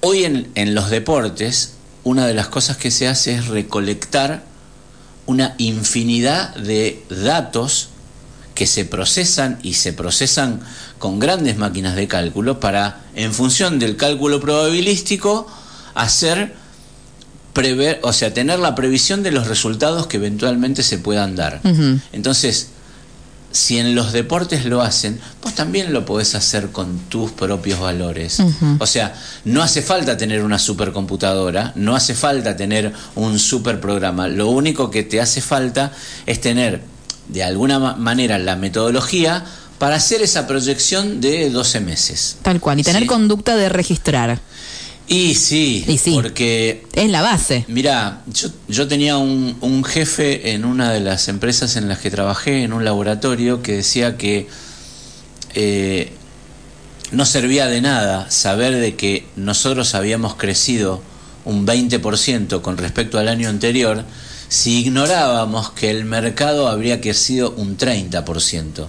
hoy 0.00 0.24
en, 0.24 0.48
en 0.54 0.74
los 0.74 0.90
deportes, 0.90 1.74
una 2.04 2.26
de 2.26 2.34
las 2.34 2.48
cosas 2.48 2.76
que 2.76 2.90
se 2.90 3.06
hace 3.06 3.34
es 3.34 3.46
recolectar 3.48 4.44
una 5.26 5.54
infinidad 5.58 6.54
de 6.56 7.02
datos 7.08 7.88
que 8.54 8.66
se 8.66 8.84
procesan 8.84 9.58
y 9.62 9.74
se 9.74 9.92
procesan 9.92 10.60
con 10.98 11.18
grandes 11.18 11.56
máquinas 11.56 11.96
de 11.96 12.08
cálculo 12.08 12.60
para, 12.60 13.00
en 13.14 13.32
función 13.34 13.78
del 13.78 13.96
cálculo 13.96 14.40
probabilístico, 14.40 15.46
hacer 15.94 16.54
prever, 17.52 18.00
o 18.02 18.12
sea, 18.12 18.34
tener 18.34 18.58
la 18.58 18.74
previsión 18.74 19.22
de 19.22 19.30
los 19.30 19.46
resultados 19.46 20.06
que 20.06 20.16
eventualmente 20.16 20.82
se 20.82 20.98
puedan 20.98 21.36
dar. 21.36 21.60
Entonces, 22.12 22.68
si 23.52 23.78
en 23.78 23.94
los 23.94 24.12
deportes 24.12 24.64
lo 24.64 24.82
hacen, 24.82 25.20
vos 25.40 25.54
también 25.54 25.92
lo 25.92 26.04
podés 26.04 26.34
hacer 26.34 26.70
con 26.72 26.98
tus 27.08 27.30
propios 27.30 27.78
valores. 27.78 28.40
O 28.80 28.86
sea, 28.86 29.14
no 29.44 29.62
hace 29.62 29.82
falta 29.82 30.16
tener 30.16 30.42
una 30.42 30.58
supercomputadora, 30.58 31.72
no 31.76 31.94
hace 31.94 32.14
falta 32.16 32.56
tener 32.56 32.92
un 33.14 33.38
superprograma. 33.38 34.26
Lo 34.26 34.48
único 34.48 34.90
que 34.90 35.04
te 35.04 35.20
hace 35.20 35.40
falta 35.40 35.92
es 36.26 36.40
tener, 36.40 36.80
de 37.28 37.44
alguna 37.44 37.78
ma- 37.78 37.94
manera, 37.94 38.38
la 38.38 38.56
metodología 38.56 39.44
para 39.78 39.96
hacer 39.96 40.22
esa 40.22 40.46
proyección 40.46 41.20
de 41.20 41.50
12 41.50 41.80
meses. 41.80 42.36
Tal 42.42 42.60
cual. 42.60 42.78
Y 42.80 42.82
tener 42.82 43.02
Sí. 43.02 43.08
conducta 43.08 43.56
de 43.56 43.68
registrar. 43.68 44.40
Y 45.06 45.34
sí, 45.34 45.84
Y 45.86 45.98
sí. 45.98 46.12
porque 46.14 46.86
Es 46.94 47.10
la 47.10 47.20
base. 47.20 47.66
Mira, 47.68 48.22
yo, 48.26 48.48
yo 48.68 48.88
tenía 48.88 49.18
un, 49.18 49.56
un 49.60 49.84
jefe 49.84 50.52
en 50.52 50.64
una 50.64 50.90
de 50.92 51.00
las 51.00 51.28
empresas 51.28 51.76
en 51.76 51.88
las 51.88 51.98
que 51.98 52.10
trabajé, 52.10 52.62
en 52.62 52.72
un 52.72 52.84
laboratorio, 52.86 53.62
que 53.62 53.72
decía 53.76 54.16
que 54.16 54.46
eh, 55.54 56.10
no 57.12 57.26
servía 57.26 57.66
de 57.66 57.80
nada 57.82 58.30
saber 58.30 58.76
de 58.76 58.96
que 58.96 59.26
nosotros 59.36 59.94
habíamos 59.94 60.36
crecido 60.36 61.02
un 61.44 61.66
20% 61.66 62.62
con 62.62 62.78
respecto 62.78 63.18
al 63.18 63.28
año 63.28 63.50
anterior 63.50 64.04
si 64.48 64.78
ignorábamos 64.80 65.70
que 65.70 65.90
el 65.90 66.04
mercado 66.06 66.68
habría 66.68 67.00
crecido 67.02 67.50
un 67.56 67.76
30%. 67.76 68.86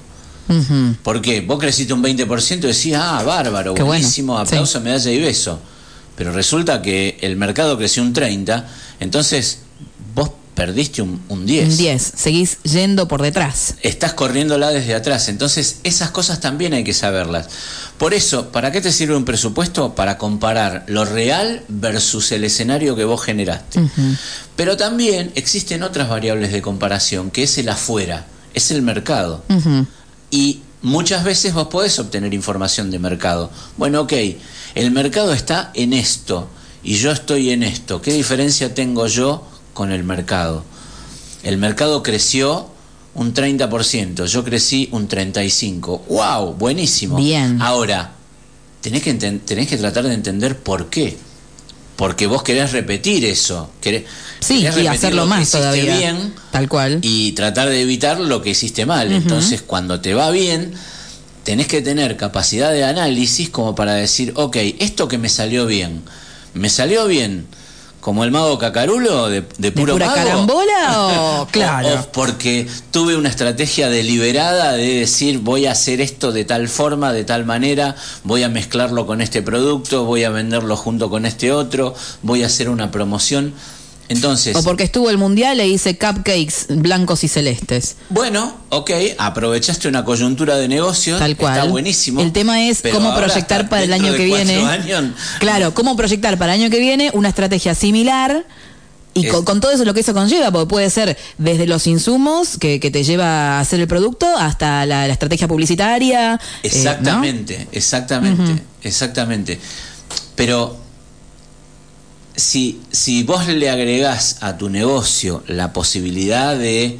¿Por 1.03 1.21
qué? 1.21 1.41
Vos 1.41 1.59
creciste 1.59 1.93
un 1.93 2.03
20% 2.03 2.57
y 2.57 2.67
decías, 2.67 3.01
ah, 3.03 3.23
bárbaro, 3.23 3.73
buenísimo, 3.75 4.37
aplauso, 4.37 4.79
medalla 4.81 5.11
y 5.11 5.19
beso. 5.19 5.59
Pero 6.15 6.31
resulta 6.31 6.81
que 6.81 7.17
el 7.21 7.35
mercado 7.35 7.77
creció 7.77 8.01
un 8.03 8.13
30%, 8.13 8.63
entonces 8.99 9.59
vos 10.13 10.31
perdiste 10.55 11.01
un, 11.01 11.45
10. 11.45 11.69
Un 11.69 11.77
10, 11.77 12.13
seguís 12.15 12.57
yendo 12.63 13.07
por 13.07 13.21
detrás. 13.21 13.75
Estás 13.81 14.13
corriéndola 14.13 14.69
desde 14.69 14.95
atrás, 14.95 15.27
entonces 15.27 15.79
esas 15.83 16.11
cosas 16.11 16.39
también 16.39 16.73
hay 16.73 16.83
que 16.83 16.93
saberlas. 16.93 17.49
Por 17.97 18.13
eso, 18.13 18.51
¿para 18.51 18.71
qué 18.71 18.81
te 18.81 18.91
sirve 18.91 19.15
un 19.15 19.25
presupuesto? 19.25 19.93
Para 19.95 20.17
comparar 20.17 20.85
lo 20.87 21.05
real 21.05 21.63
versus 21.67 22.31
el 22.31 22.45
escenario 22.45 22.95
que 22.95 23.03
vos 23.03 23.21
generaste. 23.21 23.81
Pero 24.55 24.77
también 24.77 25.31
existen 25.35 25.83
otras 25.83 26.09
variables 26.09 26.51
de 26.51 26.61
comparación, 26.61 27.31
que 27.31 27.43
es 27.43 27.57
el 27.57 27.69
afuera, 27.69 28.25
es 28.53 28.71
el 28.71 28.81
mercado. 28.81 29.43
Y 30.35 30.61
muchas 30.81 31.23
veces 31.23 31.53
vos 31.53 31.67
podés 31.67 31.97
obtener 31.99 32.33
información 32.33 32.91
de 32.91 32.99
mercado. 32.99 33.49
Bueno, 33.77 34.01
ok, 34.01 34.13
el 34.75 34.91
mercado 34.91 35.33
está 35.33 35.71
en 35.73 35.93
esto 35.93 36.47
y 36.83 36.95
yo 36.95 37.11
estoy 37.11 37.51
en 37.51 37.63
esto. 37.63 38.01
¿Qué 38.01 38.13
diferencia 38.13 38.73
tengo 38.73 39.07
yo 39.07 39.43
con 39.75 39.91
el 39.91 40.03
mercado. 40.03 40.63
El 41.43 41.59
mercado 41.59 42.01
creció 42.01 42.67
un 43.13 43.35
30%, 43.35 44.25
yo 44.25 44.43
crecí 44.43 44.89
un 44.91 45.07
35%. 45.07 46.01
¡Wow! 46.07 46.53
Buenísimo. 46.55 47.17
Bien. 47.17 47.61
Ahora, 47.61 48.13
tenés 48.81 49.03
que, 49.03 49.13
tenés 49.13 49.67
que 49.67 49.77
tratar 49.77 50.05
de 50.05 50.15
entender 50.15 50.57
por 50.57 50.89
qué. 50.89 51.15
Porque 51.95 52.27
vos 52.27 52.43
querés 52.43 52.71
repetir 52.73 53.23
eso. 53.25 53.69
Querés, 53.81 54.03
sí, 54.39 54.59
y 54.59 54.87
hacerlo 54.87 55.25
más 55.25 55.49
todavía. 55.49 55.97
Bien, 55.97 56.33
tal 56.51 56.67
cual. 56.67 56.99
Y 57.01 57.31
tratar 57.31 57.69
de 57.69 57.81
evitar 57.81 58.19
lo 58.19 58.41
que 58.41 58.49
hiciste 58.51 58.85
mal. 58.85 59.11
Entonces, 59.11 59.61
cuando 59.61 60.01
te 60.01 60.13
va 60.13 60.29
bien, 60.31 60.73
tenés 61.43 61.67
que 61.67 61.81
tener 61.81 62.17
capacidad 62.17 62.71
de 62.71 62.83
análisis 62.83 63.49
como 63.49 63.75
para 63.75 63.93
decir, 63.93 64.33
ok, 64.35 64.57
esto 64.79 65.07
que 65.07 65.17
me 65.17 65.29
salió 65.29 65.65
bien, 65.65 66.03
me 66.53 66.69
salió 66.69 67.07
bien 67.07 67.47
como 68.05 68.23
el 68.23 68.29
mago 68.29 68.59
Cacarulo 68.59 69.29
de, 69.29 69.43
de 69.57 69.71
puro 69.71 69.95
¿De 69.95 70.05
pura 70.05 70.13
carambola 70.13 71.07
o 71.07 71.47
claro? 71.51 72.07
porque 72.13 72.67
tuve 72.91 73.15
una 73.15 73.29
estrategia 73.29 73.89
deliberada 73.89 74.73
de 74.73 74.99
decir 74.99 75.39
voy 75.39 75.65
a 75.65 75.71
hacer 75.71 76.01
esto 76.01 76.31
de 76.31 76.45
tal 76.45 76.67
forma, 76.67 77.13
de 77.13 77.23
tal 77.23 77.45
manera, 77.45 77.95
voy 78.23 78.43
a 78.43 78.47
mezclarlo 78.47 79.07
con 79.07 79.21
este 79.21 79.41
producto, 79.41 80.05
voy 80.05 80.23
a 80.23 80.29
venderlo 80.29 80.77
junto 80.77 81.09
con 81.09 81.25
este 81.25 81.51
otro, 81.51 81.95
voy 82.21 82.43
a 82.43 82.45
hacer 82.45 82.69
una 82.69 82.91
promoción. 82.91 83.55
Entonces, 84.07 84.55
o 84.55 84.63
porque 84.63 84.83
estuvo 84.83 85.09
el 85.09 85.17
mundial 85.17 85.59
e 85.59 85.67
hice 85.67 85.97
cupcakes 85.97 86.67
blancos 86.69 87.23
y 87.23 87.27
celestes. 87.27 87.95
Bueno, 88.09 88.55
ok, 88.69 88.91
aprovechaste 89.17 89.87
una 89.87 90.05
coyuntura 90.05 90.57
de 90.57 90.67
negocio, 90.67 91.17
Tal 91.17 91.35
cual. 91.35 91.57
está 91.57 91.69
buenísimo. 91.69 92.21
El 92.21 92.31
tema 92.31 92.63
es 92.63 92.83
cómo 92.91 93.15
proyectar 93.15 93.67
para 93.67 93.83
el 93.83 93.93
año 93.93 94.13
que 94.13 94.25
viene. 94.25 94.63
Claro, 95.39 95.73
cómo 95.73 95.95
proyectar 95.95 96.37
para 96.37 96.53
el 96.53 96.61
año 96.61 96.69
que 96.69 96.79
viene 96.79 97.09
una 97.13 97.29
estrategia 97.29 97.73
similar. 97.73 98.45
Y 99.17 99.27
con, 99.27 99.61
todo 99.61 99.71
eso 99.71 99.85
lo 99.85 99.93
que 99.93 100.01
eso 100.01 100.13
conlleva, 100.13 100.51
porque 100.51 100.67
puede 100.67 100.89
ser 100.89 101.17
desde 101.37 101.67
los 101.67 101.87
insumos 101.87 102.57
que, 102.57 102.79
te 102.79 103.03
lleva 103.05 103.57
a 103.57 103.59
hacer 103.61 103.79
el 103.79 103.87
producto 103.87 104.27
hasta 104.37 104.85
la, 104.85 105.07
estrategia 105.07 105.47
publicitaria. 105.47 106.35
Eh, 106.35 106.67
exactamente, 106.67 107.67
exactamente, 107.71 108.61
exactamente. 108.83 109.57
Pero 110.35 110.84
si, 112.35 112.81
si 112.91 113.23
vos 113.23 113.47
le 113.47 113.69
agregás 113.69 114.37
a 114.41 114.57
tu 114.57 114.69
negocio 114.69 115.43
la 115.47 115.73
posibilidad 115.73 116.55
de 116.57 116.99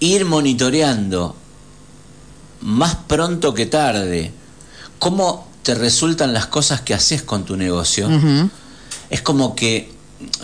ir 0.00 0.24
monitoreando 0.24 1.36
más 2.60 2.96
pronto 3.06 3.54
que 3.54 3.66
tarde 3.66 4.32
cómo 4.98 5.48
te 5.62 5.74
resultan 5.74 6.32
las 6.32 6.46
cosas 6.46 6.80
que 6.80 6.94
haces 6.94 7.22
con 7.22 7.44
tu 7.44 7.56
negocio, 7.56 8.08
es 9.10 9.22
como 9.22 9.54
que 9.54 9.92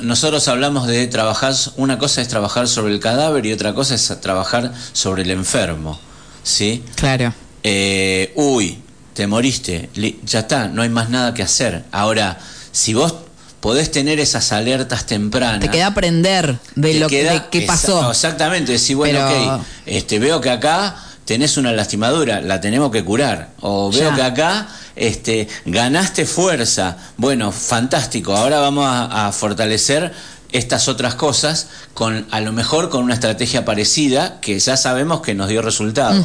nosotros 0.03 0.47
hablamos 0.49 0.87
de 0.87 1.07
trabajar, 1.07 1.55
una 1.77 1.99
cosa 1.99 2.21
es 2.21 2.29
trabajar 2.29 2.69
sobre 2.69 2.93
el 2.93 3.01
cadáver 3.01 3.47
y 3.47 3.53
otra 3.53 3.75
cosa 3.75 3.95
es 3.95 4.21
trabajar 4.21 4.73
sobre 4.93 5.23
el 5.23 5.31
enfermo, 5.31 5.99
¿sí? 6.43 6.85
Claro. 6.95 7.33
Eh, 7.63 8.33
uy, 8.37 8.79
te 9.15 9.27
moriste, 9.27 9.91
ya 10.25 10.41
está, 10.41 10.69
no 10.69 10.83
hay 10.83 10.89
más 10.89 11.11
nada 11.11 11.35
que 11.35 11.43
hacer. 11.43 11.85
Ahora, 11.91 12.39
si 12.73 12.95
vos 12.95 13.15
podés 13.61 13.91
tener 13.91 14.21
esas 14.21 14.53
alertas 14.53 15.07
tempranas. 15.07 15.61
Te 15.61 15.71
queda 15.71 15.89
aprender 15.89 16.59
de 16.75 16.95
lo 16.95 17.09
que, 17.09 17.65
pasó. 17.67 18.11
exactamente, 18.11 18.73
decir, 18.73 18.97
bueno, 18.97 19.27
ok, 19.27 19.63
este, 19.87 20.19
veo 20.19 20.41
que 20.41 20.51
acá 20.51 20.97
tenés 21.25 21.57
una 21.57 21.73
lastimadura, 21.73 22.41
la 22.41 22.61
tenemos 22.61 22.91
que 22.91 23.05
curar. 23.05 23.51
O 23.61 23.91
veo 23.91 24.15
que 24.15 24.23
acá 24.23 24.69
este, 24.97 25.49
ganaste 25.67 26.25
fuerza. 26.25 26.97
Bueno, 27.17 27.53
fantástico, 27.53 28.35
ahora 28.35 28.61
vamos 28.61 28.87
a, 28.89 29.31
fortalecer 29.33 30.13
estas 30.53 30.89
otras 30.89 31.15
cosas 31.15 31.69
con 31.93 32.27
a 32.31 32.41
lo 32.41 32.53
mejor 32.53 32.89
con 32.89 33.05
una 33.05 33.13
estrategia 33.13 33.67
parecida 33.67 34.41
que 34.41 34.59
ya 34.59 34.79
sabemos 34.79 35.21
que 35.21 35.35
nos 35.35 35.49
dio 35.49 35.61
resultado. 35.61 36.25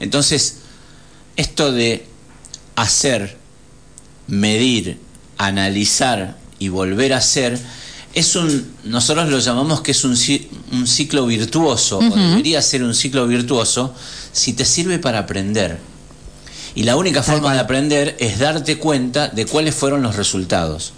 Entonces, 0.00 0.56
esto 1.36 1.70
de 1.70 2.08
hacer, 2.74 3.36
medir, 4.26 4.98
analizar 5.38 6.36
y 6.58 6.68
volver 6.68 7.12
a 7.12 7.20
ser, 7.20 7.58
es 8.14 8.34
un, 8.36 8.74
nosotros 8.84 9.28
lo 9.28 9.38
llamamos 9.38 9.82
que 9.82 9.90
es 9.92 10.04
un, 10.04 10.16
un 10.72 10.86
ciclo 10.86 11.26
virtuoso, 11.26 11.98
o 11.98 12.16
debería 12.16 12.62
ser 12.62 12.82
un 12.82 12.94
ciclo 12.94 13.26
virtuoso, 13.26 13.94
si 14.32 14.52
te 14.52 14.64
sirve 14.64 14.98
para 14.98 15.20
aprender. 15.20 15.78
Y 16.74 16.82
la 16.82 16.96
única 16.96 17.22
forma 17.22 17.52
de 17.54 17.60
aprender 17.60 18.16
es 18.18 18.38
darte 18.38 18.78
cuenta 18.78 19.28
de 19.28 19.46
cuáles 19.46 19.74
fueron 19.74 20.02
los 20.02 20.16
resultados. 20.16 20.92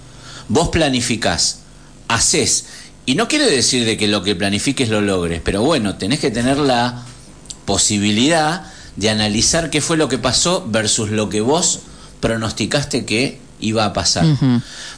Vos 0.48 0.68
planificás, 0.68 1.60
haces, 2.08 2.66
y 3.06 3.14
no 3.14 3.26
quiere 3.26 3.50
decir 3.50 3.84
de 3.84 3.96
que 3.96 4.06
lo 4.06 4.22
que 4.22 4.36
planifiques 4.36 4.88
lo 4.88 5.00
logres, 5.00 5.40
pero 5.44 5.62
bueno, 5.62 5.96
tenés 5.96 6.20
que 6.20 6.30
tener 6.30 6.58
la 6.58 7.04
posibilidad 7.64 8.70
de 8.96 9.10
analizar 9.10 9.70
qué 9.70 9.80
fue 9.80 9.96
lo 9.96 10.08
que 10.08 10.18
pasó 10.18 10.66
versus 10.68 11.10
lo 11.10 11.28
que 11.28 11.40
vos 11.40 11.80
pronosticaste 12.20 13.04
que 13.04 13.38
iba 13.60 13.84
a 13.84 13.92
pasar. 13.92 14.26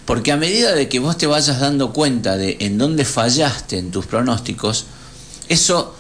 Porque 0.05 0.33
a 0.33 0.37
medida 0.37 0.75
de 0.75 0.89
que 0.89 0.99
vos 0.99 1.17
te 1.17 1.27
vayas 1.27 1.61
dando 1.61 1.93
cuenta 1.93 2.37
de 2.37 2.57
en 2.61 2.79
dónde 2.79 3.05
fallaste 3.05 3.79
en 3.79 3.91
tus 3.91 4.07
pronósticos, 4.07 4.87
eso 5.49 5.95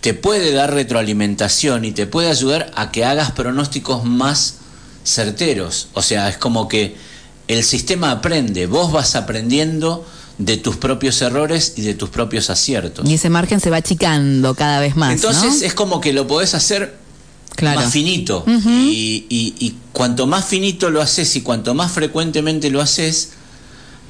te 0.00 0.14
puede 0.14 0.52
dar 0.52 0.72
retroalimentación 0.72 1.84
y 1.84 1.92
te 1.92 2.06
puede 2.06 2.30
ayudar 2.30 2.70
a 2.76 2.90
que 2.92 3.04
hagas 3.04 3.32
pronósticos 3.32 4.04
más 4.04 4.56
certeros. 5.04 5.88
O 5.94 6.02
sea, 6.02 6.28
es 6.28 6.38
como 6.38 6.68
que 6.68 6.96
el 7.48 7.64
sistema 7.64 8.10
aprende, 8.10 8.66
vos 8.66 8.92
vas 8.92 9.14
aprendiendo 9.14 10.06
de 10.38 10.58
tus 10.58 10.76
propios 10.76 11.22
errores 11.22 11.74
y 11.76 11.82
de 11.82 11.94
tus 11.94 12.10
propios 12.10 12.50
aciertos. 12.50 13.08
Y 13.08 13.14
ese 13.14 13.30
margen 13.30 13.60
se 13.60 13.70
va 13.70 13.78
achicando 13.78 14.54
cada 14.54 14.80
vez 14.80 14.96
más. 14.96 15.12
Entonces 15.12 15.62
es 15.62 15.74
como 15.74 16.00
que 16.00 16.12
lo 16.12 16.26
podés 16.26 16.54
hacer 16.54 17.05
más 17.62 17.92
finito. 17.92 18.44
y, 18.46 19.74
cuanto 19.92 20.26
más 20.26 20.44
finito 20.44 20.90
lo 20.90 21.00
haces 21.00 21.36
y 21.36 21.40
cuanto 21.40 21.74
más 21.74 21.92
frecuentemente 21.92 22.70
lo 22.70 22.80
haces, 22.80 23.30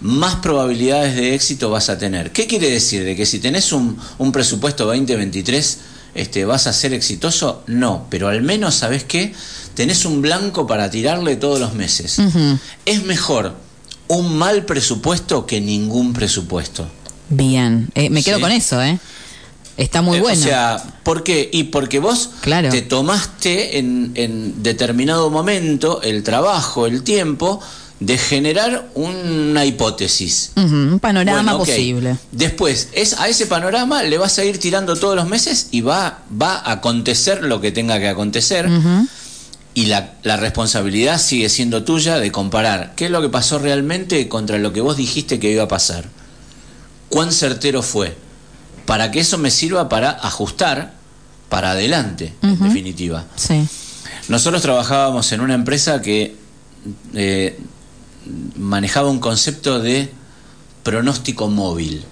más 0.01 0.37
probabilidades 0.37 1.17
de 1.17 1.35
éxito 1.35 1.71
vas 1.71 1.89
a 1.89 1.99
tener. 1.99 2.33
¿Qué 2.33 2.47
quiere 2.47 2.71
decir? 2.71 3.05
¿De 3.05 3.17
que 3.17 3.27
si 3.27 3.39
tenés 3.39 3.73
un, 3.73 3.97
presupuesto 4.33 4.85
2023 4.87 5.79
este, 6.15 6.45
vas 6.45 6.67
a 6.67 6.73
ser 6.73 6.93
exitoso? 6.93 7.63
No, 7.67 8.07
pero 8.11 8.29
al 8.29 8.43
menos, 8.43 8.75
¿sabes 8.75 9.05
qué? 9.05 9.35
Tenés 9.75 10.05
un 10.05 10.23
blanco 10.23 10.67
para 10.67 10.91
tirarle 10.91 11.37
todos 11.37 11.61
los 11.61 11.75
meses. 11.75 12.19
Es 12.85 13.05
mejor 13.05 13.55
un 14.09 14.37
mal 14.37 14.65
presupuesto 14.65 15.47
que 15.47 15.61
ningún 15.61 16.13
presupuesto. 16.13 16.89
Bien, 17.29 17.89
eh, 17.95 18.09
me 18.09 18.23
quedo 18.23 18.41
con 18.41 18.53
eso, 18.53 18.81
¿eh? 18.83 18.99
Está 19.77 20.01
muy 20.01 20.19
eh, 20.19 20.21
bueno. 20.21 20.41
O 20.41 20.45
sea, 20.45 20.83
¿por 21.03 21.23
qué? 21.23 21.49
Y 21.53 21.65
porque 21.65 21.99
vos 21.99 22.31
te 22.43 22.83
tomaste 22.83 23.79
en, 23.79 24.63
determinado 24.63 25.31
momento 25.31 26.01
el 26.03 26.23
trabajo, 26.23 26.87
el 26.87 27.03
tiempo 27.03 27.61
de 28.01 28.19
generar 28.19 28.89
una 28.95 29.65
hipótesis. 29.65 30.53
un 30.57 30.99
panorama 31.01 31.59
posible. 31.59 32.17
Después, 32.33 32.89
es, 32.93 33.19
a 33.19 33.29
ese 33.29 33.47
panorama 33.47 34.03
le 34.03 34.19
vas 34.19 34.39
a 34.39 34.45
ir 34.45 34.59
tirando 34.59 34.97
todos 34.97 35.17
los 35.17 35.29
meses 35.29 35.69
y 35.71 35.83
va, 35.83 36.21
va 36.31 36.57
a 36.57 36.73
acontecer 36.73 37.43
lo 37.43 37.61
que 37.61 37.73
tenga 37.73 37.99
que 37.99 38.09
acontecer. 38.09 38.69
Y 39.75 39.87
la, 39.87 40.15
la, 40.23 40.39
responsabilidad 40.39 41.21
sigue 41.21 41.51
siendo 41.51 41.85
tuya 41.85 42.19
de 42.19 42.33
comparar 42.33 42.95
qué 42.97 43.07
es 43.07 43.11
lo 43.11 43.21
que 43.21 43.29
pasó 43.29 43.59
realmente 43.59 44.27
contra 44.27 44.57
lo 44.57 44.73
que 44.73 44.81
vos 44.81 44.97
dijiste 44.97 45.39
que 45.39 45.51
iba 45.51 45.65
a 45.65 45.69
pasar. 45.69 46.09
¿Cuán 47.11 47.31
certero 47.31 47.83
fue? 47.83 48.17
Para 48.87 49.11
que 49.11 49.21
eso 49.21 49.37
me 49.39 49.51
sirva 49.51 49.89
para 49.89 50.11
ajustar 50.11 50.95
para 51.49 51.73
adelante, 51.73 52.33
en 52.43 52.59
definitiva. 52.63 53.25
Sí. 53.37 53.67
Nosotros 54.29 54.63
trabajábamos 54.63 55.31
en 55.33 55.41
una 55.41 55.55
empresa 55.55 56.03
que 56.03 56.37
eh, 57.15 57.59
manejaba 58.57 59.11
un 59.11 59.21
concepto 59.21 59.81
de 59.81 60.11
pronóstico 60.83 61.49
móvil. 61.49 62.05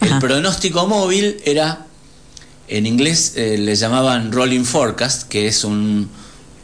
El 0.00 0.18
pronóstico 0.18 0.86
móvil 0.86 1.40
era, 1.44 1.86
en 2.68 2.86
inglés 2.86 3.34
eh, 3.36 3.58
le 3.58 3.76
llamaban 3.76 4.32
rolling 4.32 4.64
forecast, 4.64 5.28
que 5.28 5.46
es 5.46 5.64
un 5.64 6.08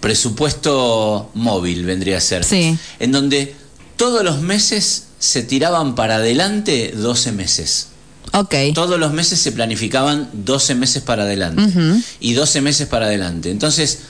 presupuesto 0.00 1.30
móvil, 1.34 1.84
vendría 1.84 2.18
a 2.18 2.20
ser. 2.20 2.44
Sí. 2.44 2.76
En 2.98 3.12
donde 3.12 3.54
todos 3.96 4.24
los 4.24 4.40
meses 4.40 5.08
se 5.18 5.42
tiraban 5.42 5.94
para 5.94 6.16
adelante 6.16 6.92
12 6.96 7.32
meses. 7.32 7.88
Ok. 8.32 8.54
Todos 8.74 8.98
los 8.98 9.12
meses 9.12 9.38
se 9.38 9.52
planificaban 9.52 10.28
12 10.32 10.74
meses 10.74 11.02
para 11.02 11.22
adelante. 11.24 12.02
Y 12.20 12.32
12 12.34 12.60
meses 12.60 12.86
para 12.88 13.06
adelante. 13.06 13.50
Entonces, 13.50 14.00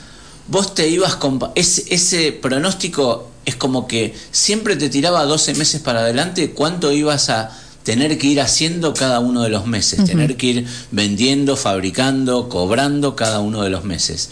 vos 0.48 0.74
te 0.74 0.88
ibas 0.88 1.16
con... 1.16 1.38
Ese, 1.54 1.84
ese 1.88 2.32
pronóstico 2.32 3.30
es 3.44 3.56
como 3.56 3.88
que 3.88 4.14
siempre 4.30 4.76
te 4.76 4.88
tiraba 4.88 5.24
12 5.24 5.54
meses 5.54 5.80
para 5.80 6.00
adelante 6.00 6.50
cuánto 6.50 6.92
ibas 6.92 7.30
a 7.30 7.50
tener 7.82 8.18
que 8.18 8.26
ir 8.26 8.42
haciendo 8.42 8.92
cada 8.92 9.18
uno 9.18 9.42
de 9.42 9.48
los 9.48 9.66
meses, 9.66 10.04
tener 10.04 10.36
que 10.36 10.46
ir 10.46 10.66
vendiendo, 10.90 11.56
fabricando, 11.56 12.50
cobrando 12.50 13.16
cada 13.16 13.40
uno 13.40 13.62
de 13.62 13.70
los 13.70 13.84
meses. 13.84 14.28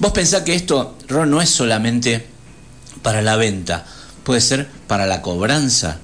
Vos 0.00 0.10
pensás 0.10 0.42
que 0.42 0.56
esto, 0.56 0.96
Ron, 1.06 1.30
no 1.30 1.40
es 1.40 1.48
solamente 1.48 2.26
para 3.02 3.22
la 3.22 3.36
venta, 3.36 3.86
puede 4.24 4.40
ser 4.40 4.66
para 4.88 5.06
la 5.06 5.22
cobranza, 5.22 5.98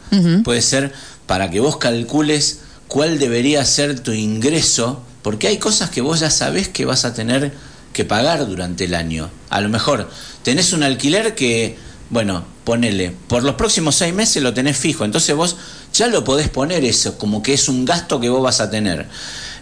puede 0.45 0.63
ser 0.63 0.93
para 1.27 1.51
que 1.51 1.59
vos 1.59 1.79
calcules 1.79 2.61
cuál 2.89 3.19
debería 3.19 3.65
ser 3.65 4.01
tu 4.01 4.13
ingreso, 4.13 5.03
porque 5.23 5.49
hay 5.49 5.59
cosas 5.59 5.91
que 5.91 6.01
vos 6.01 6.21
ya 6.21 6.31
sabés 6.31 6.69
que 6.69 6.85
vas 6.85 7.05
a 7.05 7.15
tener 7.15 7.53
que 7.93 8.05
pagar 8.05 8.47
durante 8.47 8.85
el 8.85 8.95
año. 8.95 9.31
A 9.51 9.61
lo 9.61 9.69
mejor 9.69 10.11
tenés 10.43 10.73
un 10.73 10.83
alquiler 10.83 11.35
que, 11.35 11.79
bueno, 12.11 12.45
ponele, 12.65 13.15
por 13.29 13.43
los 13.43 13.55
próximos 13.55 13.95
seis 13.95 14.13
meses 14.13 14.43
lo 14.43 14.53
tenés 14.53 14.77
fijo, 14.77 15.05
entonces 15.05 15.35
vos 15.35 15.57
ya 15.93 16.09
lo 16.09 16.25
podés 16.25 16.49
poner 16.49 16.85
eso, 16.85 17.17
como 17.19 17.43
que 17.43 17.55
es 17.55 17.69
un 17.69 17.85
gasto 17.85 18.21
que 18.21 18.29
vos 18.29 18.43
vas 18.43 18.61
a 18.61 18.71
tener. 18.71 19.07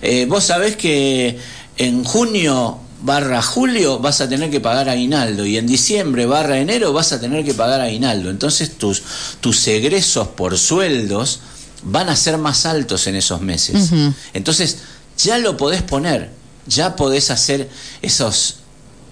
Eh, 0.00 0.26
vos 0.28 0.44
sabés 0.44 0.76
que 0.76 1.38
en 1.76 2.04
junio 2.04 2.80
barra 3.02 3.42
julio 3.42 3.98
vas 3.98 4.20
a 4.20 4.28
tener 4.28 4.50
que 4.50 4.60
pagar 4.60 4.88
aguinaldo 4.88 5.44
y 5.44 5.58
en 5.58 5.66
diciembre 5.66 6.24
barra 6.24 6.58
enero 6.58 6.92
vas 6.92 7.12
a 7.12 7.20
tener 7.20 7.44
que 7.44 7.54
pagar 7.54 7.80
aguinaldo. 7.80 8.30
Entonces 8.30 8.78
tus, 8.78 9.02
tus 9.40 9.66
egresos 9.68 10.28
por 10.28 10.56
sueldos 10.58 11.40
van 11.82 12.08
a 12.08 12.16
ser 12.16 12.38
más 12.38 12.66
altos 12.66 13.06
en 13.06 13.16
esos 13.16 13.40
meses. 13.40 13.90
Entonces 14.32 14.78
ya 15.18 15.38
lo 15.38 15.56
podés 15.56 15.82
poner, 15.82 16.30
ya 16.66 16.96
podés 16.96 17.30
hacer 17.30 17.68
esos, 18.00 18.56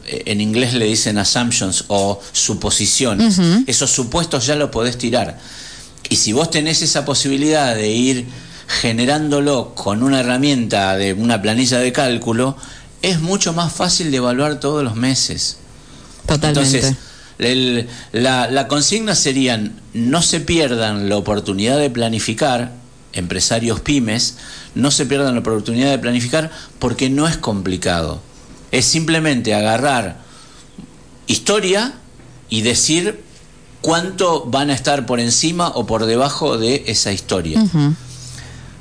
eh, 0.06 0.22
en 0.26 0.40
inglés 0.40 0.74
le 0.74 0.86
dicen 0.86 1.18
assumptions 1.18 1.84
o 1.88 2.20
suposiciones, 2.32 3.38
esos 3.66 3.90
supuestos 3.90 4.46
ya 4.46 4.56
lo 4.56 4.70
podés 4.70 4.98
tirar. 4.98 5.38
Y 6.08 6.16
si 6.16 6.32
vos 6.32 6.50
tenés 6.50 6.82
esa 6.82 7.04
posibilidad 7.04 7.74
de 7.74 7.88
ir 7.90 8.26
generándolo 8.66 9.74
con 9.74 10.02
una 10.02 10.20
herramienta 10.20 10.96
de 10.96 11.12
una 11.12 11.42
planilla 11.42 11.78
de 11.78 11.92
cálculo, 11.92 12.56
es 13.02 13.20
mucho 13.20 13.52
más 13.52 13.72
fácil 13.72 14.10
de 14.10 14.18
evaluar 14.18 14.60
todos 14.60 14.84
los 14.84 14.94
meses. 14.94 15.56
Totalmente. 16.26 16.78
Entonces, 16.78 16.96
la, 18.12 18.68
consigna 18.68 19.14
serían, 19.14 19.80
no 19.94 20.22
se 20.22 20.40
pierdan 20.40 21.08
la 21.08 21.16
oportunidad 21.16 21.78
de 21.78 21.90
planificar, 21.90 22.72
empresarios 23.12 23.80
pymes, 23.80 24.36
no 24.74 24.90
se 24.90 25.06
pierdan 25.06 25.34
la 25.34 25.40
oportunidad 25.40 25.90
de 25.90 25.98
planificar 25.98 26.50
porque 26.78 27.10
no 27.10 27.26
es 27.26 27.36
complicado. 27.36 28.20
Es 28.70 28.84
simplemente 28.84 29.54
agarrar 29.54 30.18
historia 31.26 31.94
y 32.48 32.62
decir 32.62 33.22
cuánto 33.80 34.44
van 34.44 34.70
a 34.70 34.74
estar 34.74 35.06
por 35.06 35.20
encima 35.20 35.68
o 35.68 35.86
por 35.86 36.06
debajo 36.06 36.58
de 36.58 36.84
esa 36.86 37.12
historia. 37.12 37.62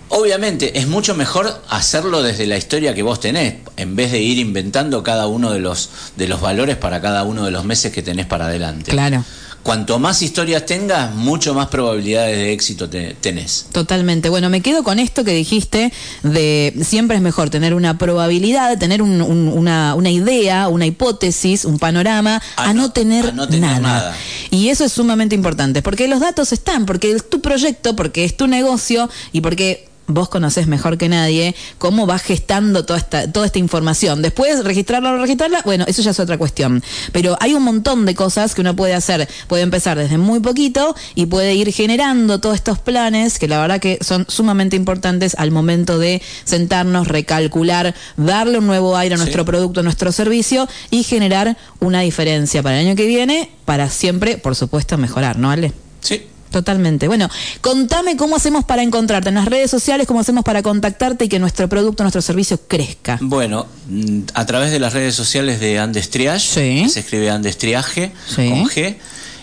Obviamente 0.10 0.80
es 0.80 0.88
mucho 0.88 1.14
mejor 1.16 1.62
hacerlo 1.70 2.24
desde 2.24 2.48
la 2.48 2.58
historia 2.58 2.94
que 2.94 3.04
vos 3.04 3.20
tenés, 3.20 3.56
en 3.78 3.96
vez 3.96 4.12
de 4.12 4.20
ir 4.20 4.40
inventando 4.40 5.04
cada 5.04 5.28
uno 5.28 5.52
de 5.52 5.60
los, 5.60 5.90
de 6.16 6.28
los 6.28 6.42
valores 6.42 6.78
para 6.78 7.00
cada 7.00 7.24
uno 7.24 7.46
de 7.46 7.52
los 7.52 7.64
meses 7.64 7.92
que 7.92 8.02
tenés 8.02 8.26
para 8.26 8.46
adelante. 8.46 8.92
Claro. 8.92 9.24
Cuanto 9.62 10.00
más 10.00 10.22
historias 10.22 10.66
tengas, 10.66 11.14
mucho 11.14 11.54
más 11.54 11.68
probabilidades 11.68 12.38
de 12.38 12.54
éxito 12.54 12.90
tenés. 12.90 13.68
Totalmente. 13.72 14.30
Bueno, 14.30 14.50
me 14.50 14.62
quedo 14.62 14.84
con 14.84 15.00
esto 15.00 15.26
que 15.26 15.34
dijiste 15.34 15.92
de 16.24 16.74
siempre 16.82 17.18
es 17.18 17.22
mejor 17.22 17.50
tener 17.50 17.74
una 17.74 17.98
probabilidad, 17.98 18.80
tener 18.80 19.02
una, 19.02 19.94
una, 19.96 20.10
idea, 20.10 20.70
una 20.70 20.86
hipótesis, 20.86 21.66
un 21.66 21.78
panorama, 21.78 22.42
a, 22.56 22.74
no, 22.74 22.92
tener, 22.92 23.36
nada. 23.36 24.16
Y 24.50 24.70
eso 24.70 24.86
es 24.86 24.94
sumamente 24.94 25.36
importante, 25.36 25.82
porque 25.82 26.08
los 26.08 26.22
datos 26.22 26.54
están, 26.54 26.86
porque 26.86 27.12
es 27.12 27.30
tu 27.30 27.42
proyecto, 27.42 27.98
porque 27.98 28.24
es 28.24 28.38
tu 28.38 28.48
negocio 28.48 29.10
y 29.34 29.42
porque 29.42 29.89
vos 30.10 30.28
conocés 30.28 30.68
mejor 30.68 30.98
que 30.98 31.08
nadie 31.08 31.56
cómo 31.78 32.06
va 32.06 32.20
gestando 32.20 32.86
toda 32.86 33.00
esta, 33.00 33.32
toda 33.32 33.46
esta 33.46 33.60
información. 33.60 34.22
Después, 34.22 34.64
registrarla 34.64 35.12
o 35.12 35.14
no 35.14 35.22
registrarla, 35.22 35.62
bueno, 35.64 35.86
eso 35.88 36.02
ya 36.02 36.12
es 36.12 36.20
otra 36.20 36.38
cuestión. 36.38 36.84
Pero 37.14 37.38
hay 37.40 37.54
un 37.54 37.64
montón 37.64 38.06
de 38.06 38.16
cosas 38.16 38.56
que 38.56 38.62
uno 38.62 38.76
puede 38.76 38.94
hacer. 38.94 39.30
Puede 39.48 39.64
empezar 39.64 39.98
desde 39.98 40.18
muy 40.18 40.40
poquito 40.40 40.96
y 41.16 41.28
puede 41.28 41.54
ir 41.56 41.72
generando 41.72 42.40
todos 42.40 42.56
estos 42.56 42.80
planes 42.80 43.40
que 43.40 43.48
la 43.48 43.60
verdad 43.60 43.80
que 43.80 44.00
son 44.02 44.26
sumamente 44.28 44.76
importantes 44.76 45.36
al 45.38 45.52
momento 45.52 46.00
de 46.00 46.22
sentarnos, 46.44 47.08
recalcular, 47.08 47.96
darle 48.18 48.58
un 48.58 48.68
nuevo 48.68 48.98
aire 48.98 49.16
a 49.16 49.18
nuestro 49.18 49.46
producto, 49.46 49.80
a 49.80 49.84
nuestro 49.84 50.12
servicio 50.12 50.68
y 50.90 51.04
generar 51.04 51.58
una 51.80 52.02
diferencia 52.02 52.64
para 52.64 52.80
el 52.80 52.88
año 52.88 52.96
que 52.96 53.06
viene, 53.06 53.50
para 53.66 53.90
siempre, 53.90 54.38
por 54.38 54.56
supuesto, 54.56 54.98
mejorar, 54.98 55.38
¿no, 55.38 55.52
Ale? 55.52 55.72
Sí, 56.02 56.24
Totalmente. 56.52 57.08
Bueno, 57.08 57.30
contame 57.62 58.18
cómo 58.18 58.36
hacemos 58.36 58.66
para 58.66 58.82
encontrarte 58.82 59.30
en 59.30 59.36
las 59.36 59.46
redes 59.46 59.70
sociales, 59.70 60.08
cómo 60.08 60.20
hacemos 60.20 60.44
para 60.44 60.64
contactarte 60.64 61.26
y 61.26 61.30
que 61.30 61.40
nuestro 61.40 61.68
producto, 61.70 62.04
nuestro 62.04 62.22
servicio 62.22 62.60
crezca. 62.68 63.20
Bueno, 63.22 63.68
mm, 63.88 64.22
a 64.34 64.46
través 64.46 64.72
de 64.72 64.80
las 64.80 64.94
redes 64.94 65.16
sociales 65.16 65.60
de 65.60 65.80
Andes 65.80 66.10
Triage, 66.10 66.88
se 66.90 67.00
escribe 67.00 67.30
Andes 67.30 67.58
Triage 67.58 68.12
con 68.36 68.66
G. 68.66 68.98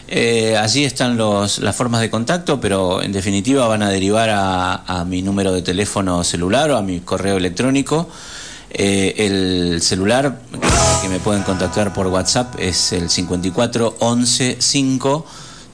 Eh, 0.09 0.57
allí 0.57 0.85
están 0.85 1.17
los, 1.17 1.59
las 1.59 1.75
formas 1.75 2.01
de 2.01 2.11
contacto, 2.11 2.61
pero 2.61 3.03
en 3.03 3.13
definitiva 3.13 3.67
van 3.67 3.83
a 3.83 3.91
derivar 3.91 4.31
a, 4.33 5.05
mi 5.07 5.23
número 5.23 5.53
de 5.53 5.63
teléfono 5.63 6.23
celular 6.23 6.71
o 6.71 6.77
a 6.77 6.83
mi 6.83 7.01
correo 7.01 7.37
electrónico. 7.37 8.09
Eh, 8.71 9.15
el 9.19 9.81
celular 9.81 10.41
que 11.03 11.09
me 11.09 11.19
pueden 11.19 11.43
contactar 11.43 11.93
por 11.93 12.09
WhatsApp 12.09 12.55
es 12.59 12.93
el 12.93 13.09
54 13.09 13.97
11 14.01 14.57
5 14.59 15.27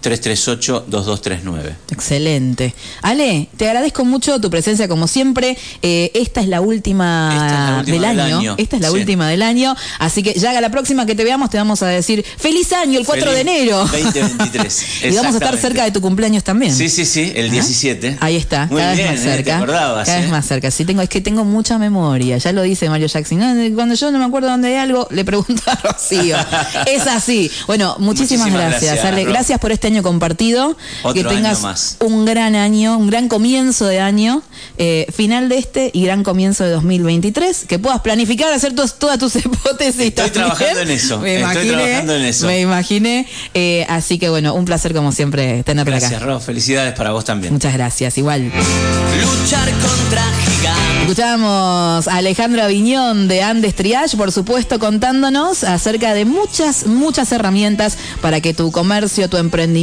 338-2239. 0.02 1.76
Excelente. 1.90 2.74
Ale, 3.02 3.48
te 3.56 3.66
agradezco 3.66 4.04
mucho 4.04 4.40
tu 4.40 4.50
presencia 4.50 4.88
como 4.88 5.06
siempre. 5.06 5.56
Eh, 5.82 6.10
esta, 6.14 6.40
es 6.40 6.48
la 6.48 6.60
última, 6.60 7.82
del, 7.86 8.04
año. 8.04 8.54
Esta 8.58 8.76
es 8.76 8.82
la 8.82 8.92
última 8.92 9.28
del 9.28 9.42
año. 9.42 9.76
Así 9.98 10.22
que 10.22 10.34
ya 10.34 10.50
a 10.50 10.60
la 10.60 10.70
próxima 10.70 11.06
que 11.06 11.14
te 11.14 11.24
veamos 11.24 11.50
te 11.50 11.56
vamos 11.56 11.82
a 11.82 11.86
decir 11.86 12.24
feliz 12.36 12.72
año 12.72 12.98
el 12.98 13.06
4 13.06 13.32
de 13.32 13.40
enero. 13.40 13.78
2023. 13.78 14.86
y 15.04 15.14
vamos 15.14 15.34
a 15.34 15.38
estar 15.38 15.56
cerca 15.56 15.84
de 15.84 15.92
tu 15.92 16.00
cumpleaños 16.00 16.42
también. 16.42 16.74
Sí, 16.74 16.88
sí, 16.88 17.04
sí, 17.04 17.32
el 17.34 17.50
17. 17.50 18.18
Ahí 18.20 18.36
está, 18.36 18.68
cada 18.68 18.94
vez 18.94 19.06
más 19.06 19.20
¿eh? 19.20 19.22
cerca. 19.22 19.64
cada 19.66 20.02
vez 20.02 20.08
¿eh? 20.08 20.28
más 20.28 20.46
cerca. 20.46 20.70
Sí, 20.70 20.84
tengo, 20.84 21.02
es 21.02 21.08
que 21.08 21.20
tengo 21.20 21.44
mucha 21.44 21.78
memoria. 21.78 22.38
Ya 22.38 22.52
lo 22.52 22.62
dice 22.62 22.88
Mario 22.88 23.06
Jackson. 23.06 23.38
cuando 23.74 23.94
yo 23.94 24.10
no 24.10 24.18
me 24.18 24.24
acuerdo 24.24 24.48
dónde 24.48 24.68
hay 24.68 24.74
algo, 24.74 25.06
le 25.10 25.24
pregunto 25.24 25.62
a 25.66 25.76
Rocío. 25.76 26.36
es 26.86 27.06
así. 27.06 27.50
Bueno, 27.66 27.96
muchísimas, 27.98 28.52
gracias. 28.52 28.82
Gracias, 28.82 29.04
Ale. 29.04 29.24
gracias 29.24 29.58
por 29.58 29.70
este 29.70 29.91
año 29.92 30.02
compartido. 30.02 30.76
que 31.14 31.24
tengas 31.24 31.96
un 32.00 32.24
gran 32.24 32.54
año, 32.54 32.96
un 32.96 33.08
gran 33.08 33.28
comienzo 33.28 33.86
de 33.86 34.00
año, 34.00 34.42
eh, 34.78 35.06
final 35.14 35.48
de 35.48 35.58
este 35.58 35.90
y 35.92 36.04
gran 36.04 36.24
comienzo 36.24 36.64
de 36.64 36.70
2023. 36.70 37.66
Que 37.68 37.78
puedas 37.78 38.00
planificar, 38.00 38.52
hacer 38.52 38.74
todas 38.74 39.18
tus 39.18 39.36
hipótesis. 39.44 40.00
Estoy 40.00 40.30
trabajando 40.30 40.80
en 40.80 40.90
eso. 40.90 41.18
Me 41.18 41.40
Estoy 41.40 41.68
trabajando 41.68 42.14
en 42.16 42.24
eso. 42.24 42.46
Me 42.46 42.60
imaginé. 42.60 43.26
Eh, 43.54 43.86
así 43.88 44.18
que 44.18 44.28
bueno, 44.28 44.54
un 44.54 44.64
placer 44.64 44.94
como 44.94 45.12
siempre 45.12 45.62
tenerte 45.62 45.90
gracias, 45.90 46.12
acá. 46.12 46.24
Gracias, 46.24 46.46
Felicidades 46.46 46.94
para 46.94 47.12
vos 47.12 47.24
también. 47.24 47.52
Muchas 47.52 47.74
gracias. 47.74 48.16
Igual. 48.18 48.44
Luchar 48.44 49.70
contra 49.70 50.22
gigantes. 50.44 51.02
Escuchamos 51.02 52.08
a 52.08 52.16
Alejandra 52.16 52.68
Viñón 52.68 53.28
de 53.28 53.42
Andes 53.42 53.74
Triage, 53.74 54.16
por 54.16 54.30
supuesto, 54.30 54.78
contándonos 54.78 55.64
acerca 55.64 56.14
de 56.14 56.24
muchas, 56.24 56.86
muchas 56.86 57.32
herramientas 57.32 57.98
para 58.20 58.40
que 58.40 58.54
tu 58.54 58.70
comercio, 58.70 59.28
tu 59.28 59.36
emprendimiento, 59.36 59.81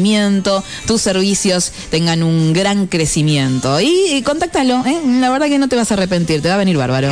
tus 0.86 1.02
servicios 1.02 1.72
tengan 1.90 2.24
un 2.24 2.54
gran 2.54 2.88
crecimiento. 2.88 3.80
Y, 3.82 4.22
contáctalo, 4.24 4.84
¿eh? 4.86 5.02
la 5.20 5.30
verdad 5.30 5.48
que 5.48 5.60
no 5.60 5.68
te 5.68 5.76
vas 5.76 5.92
a 5.92 5.96
arrepentir, 5.96 6.42
te 6.42 6.50
va 6.50 6.56
a 6.56 6.58
venir 6.58 6.78
bárbaro. 6.78 7.10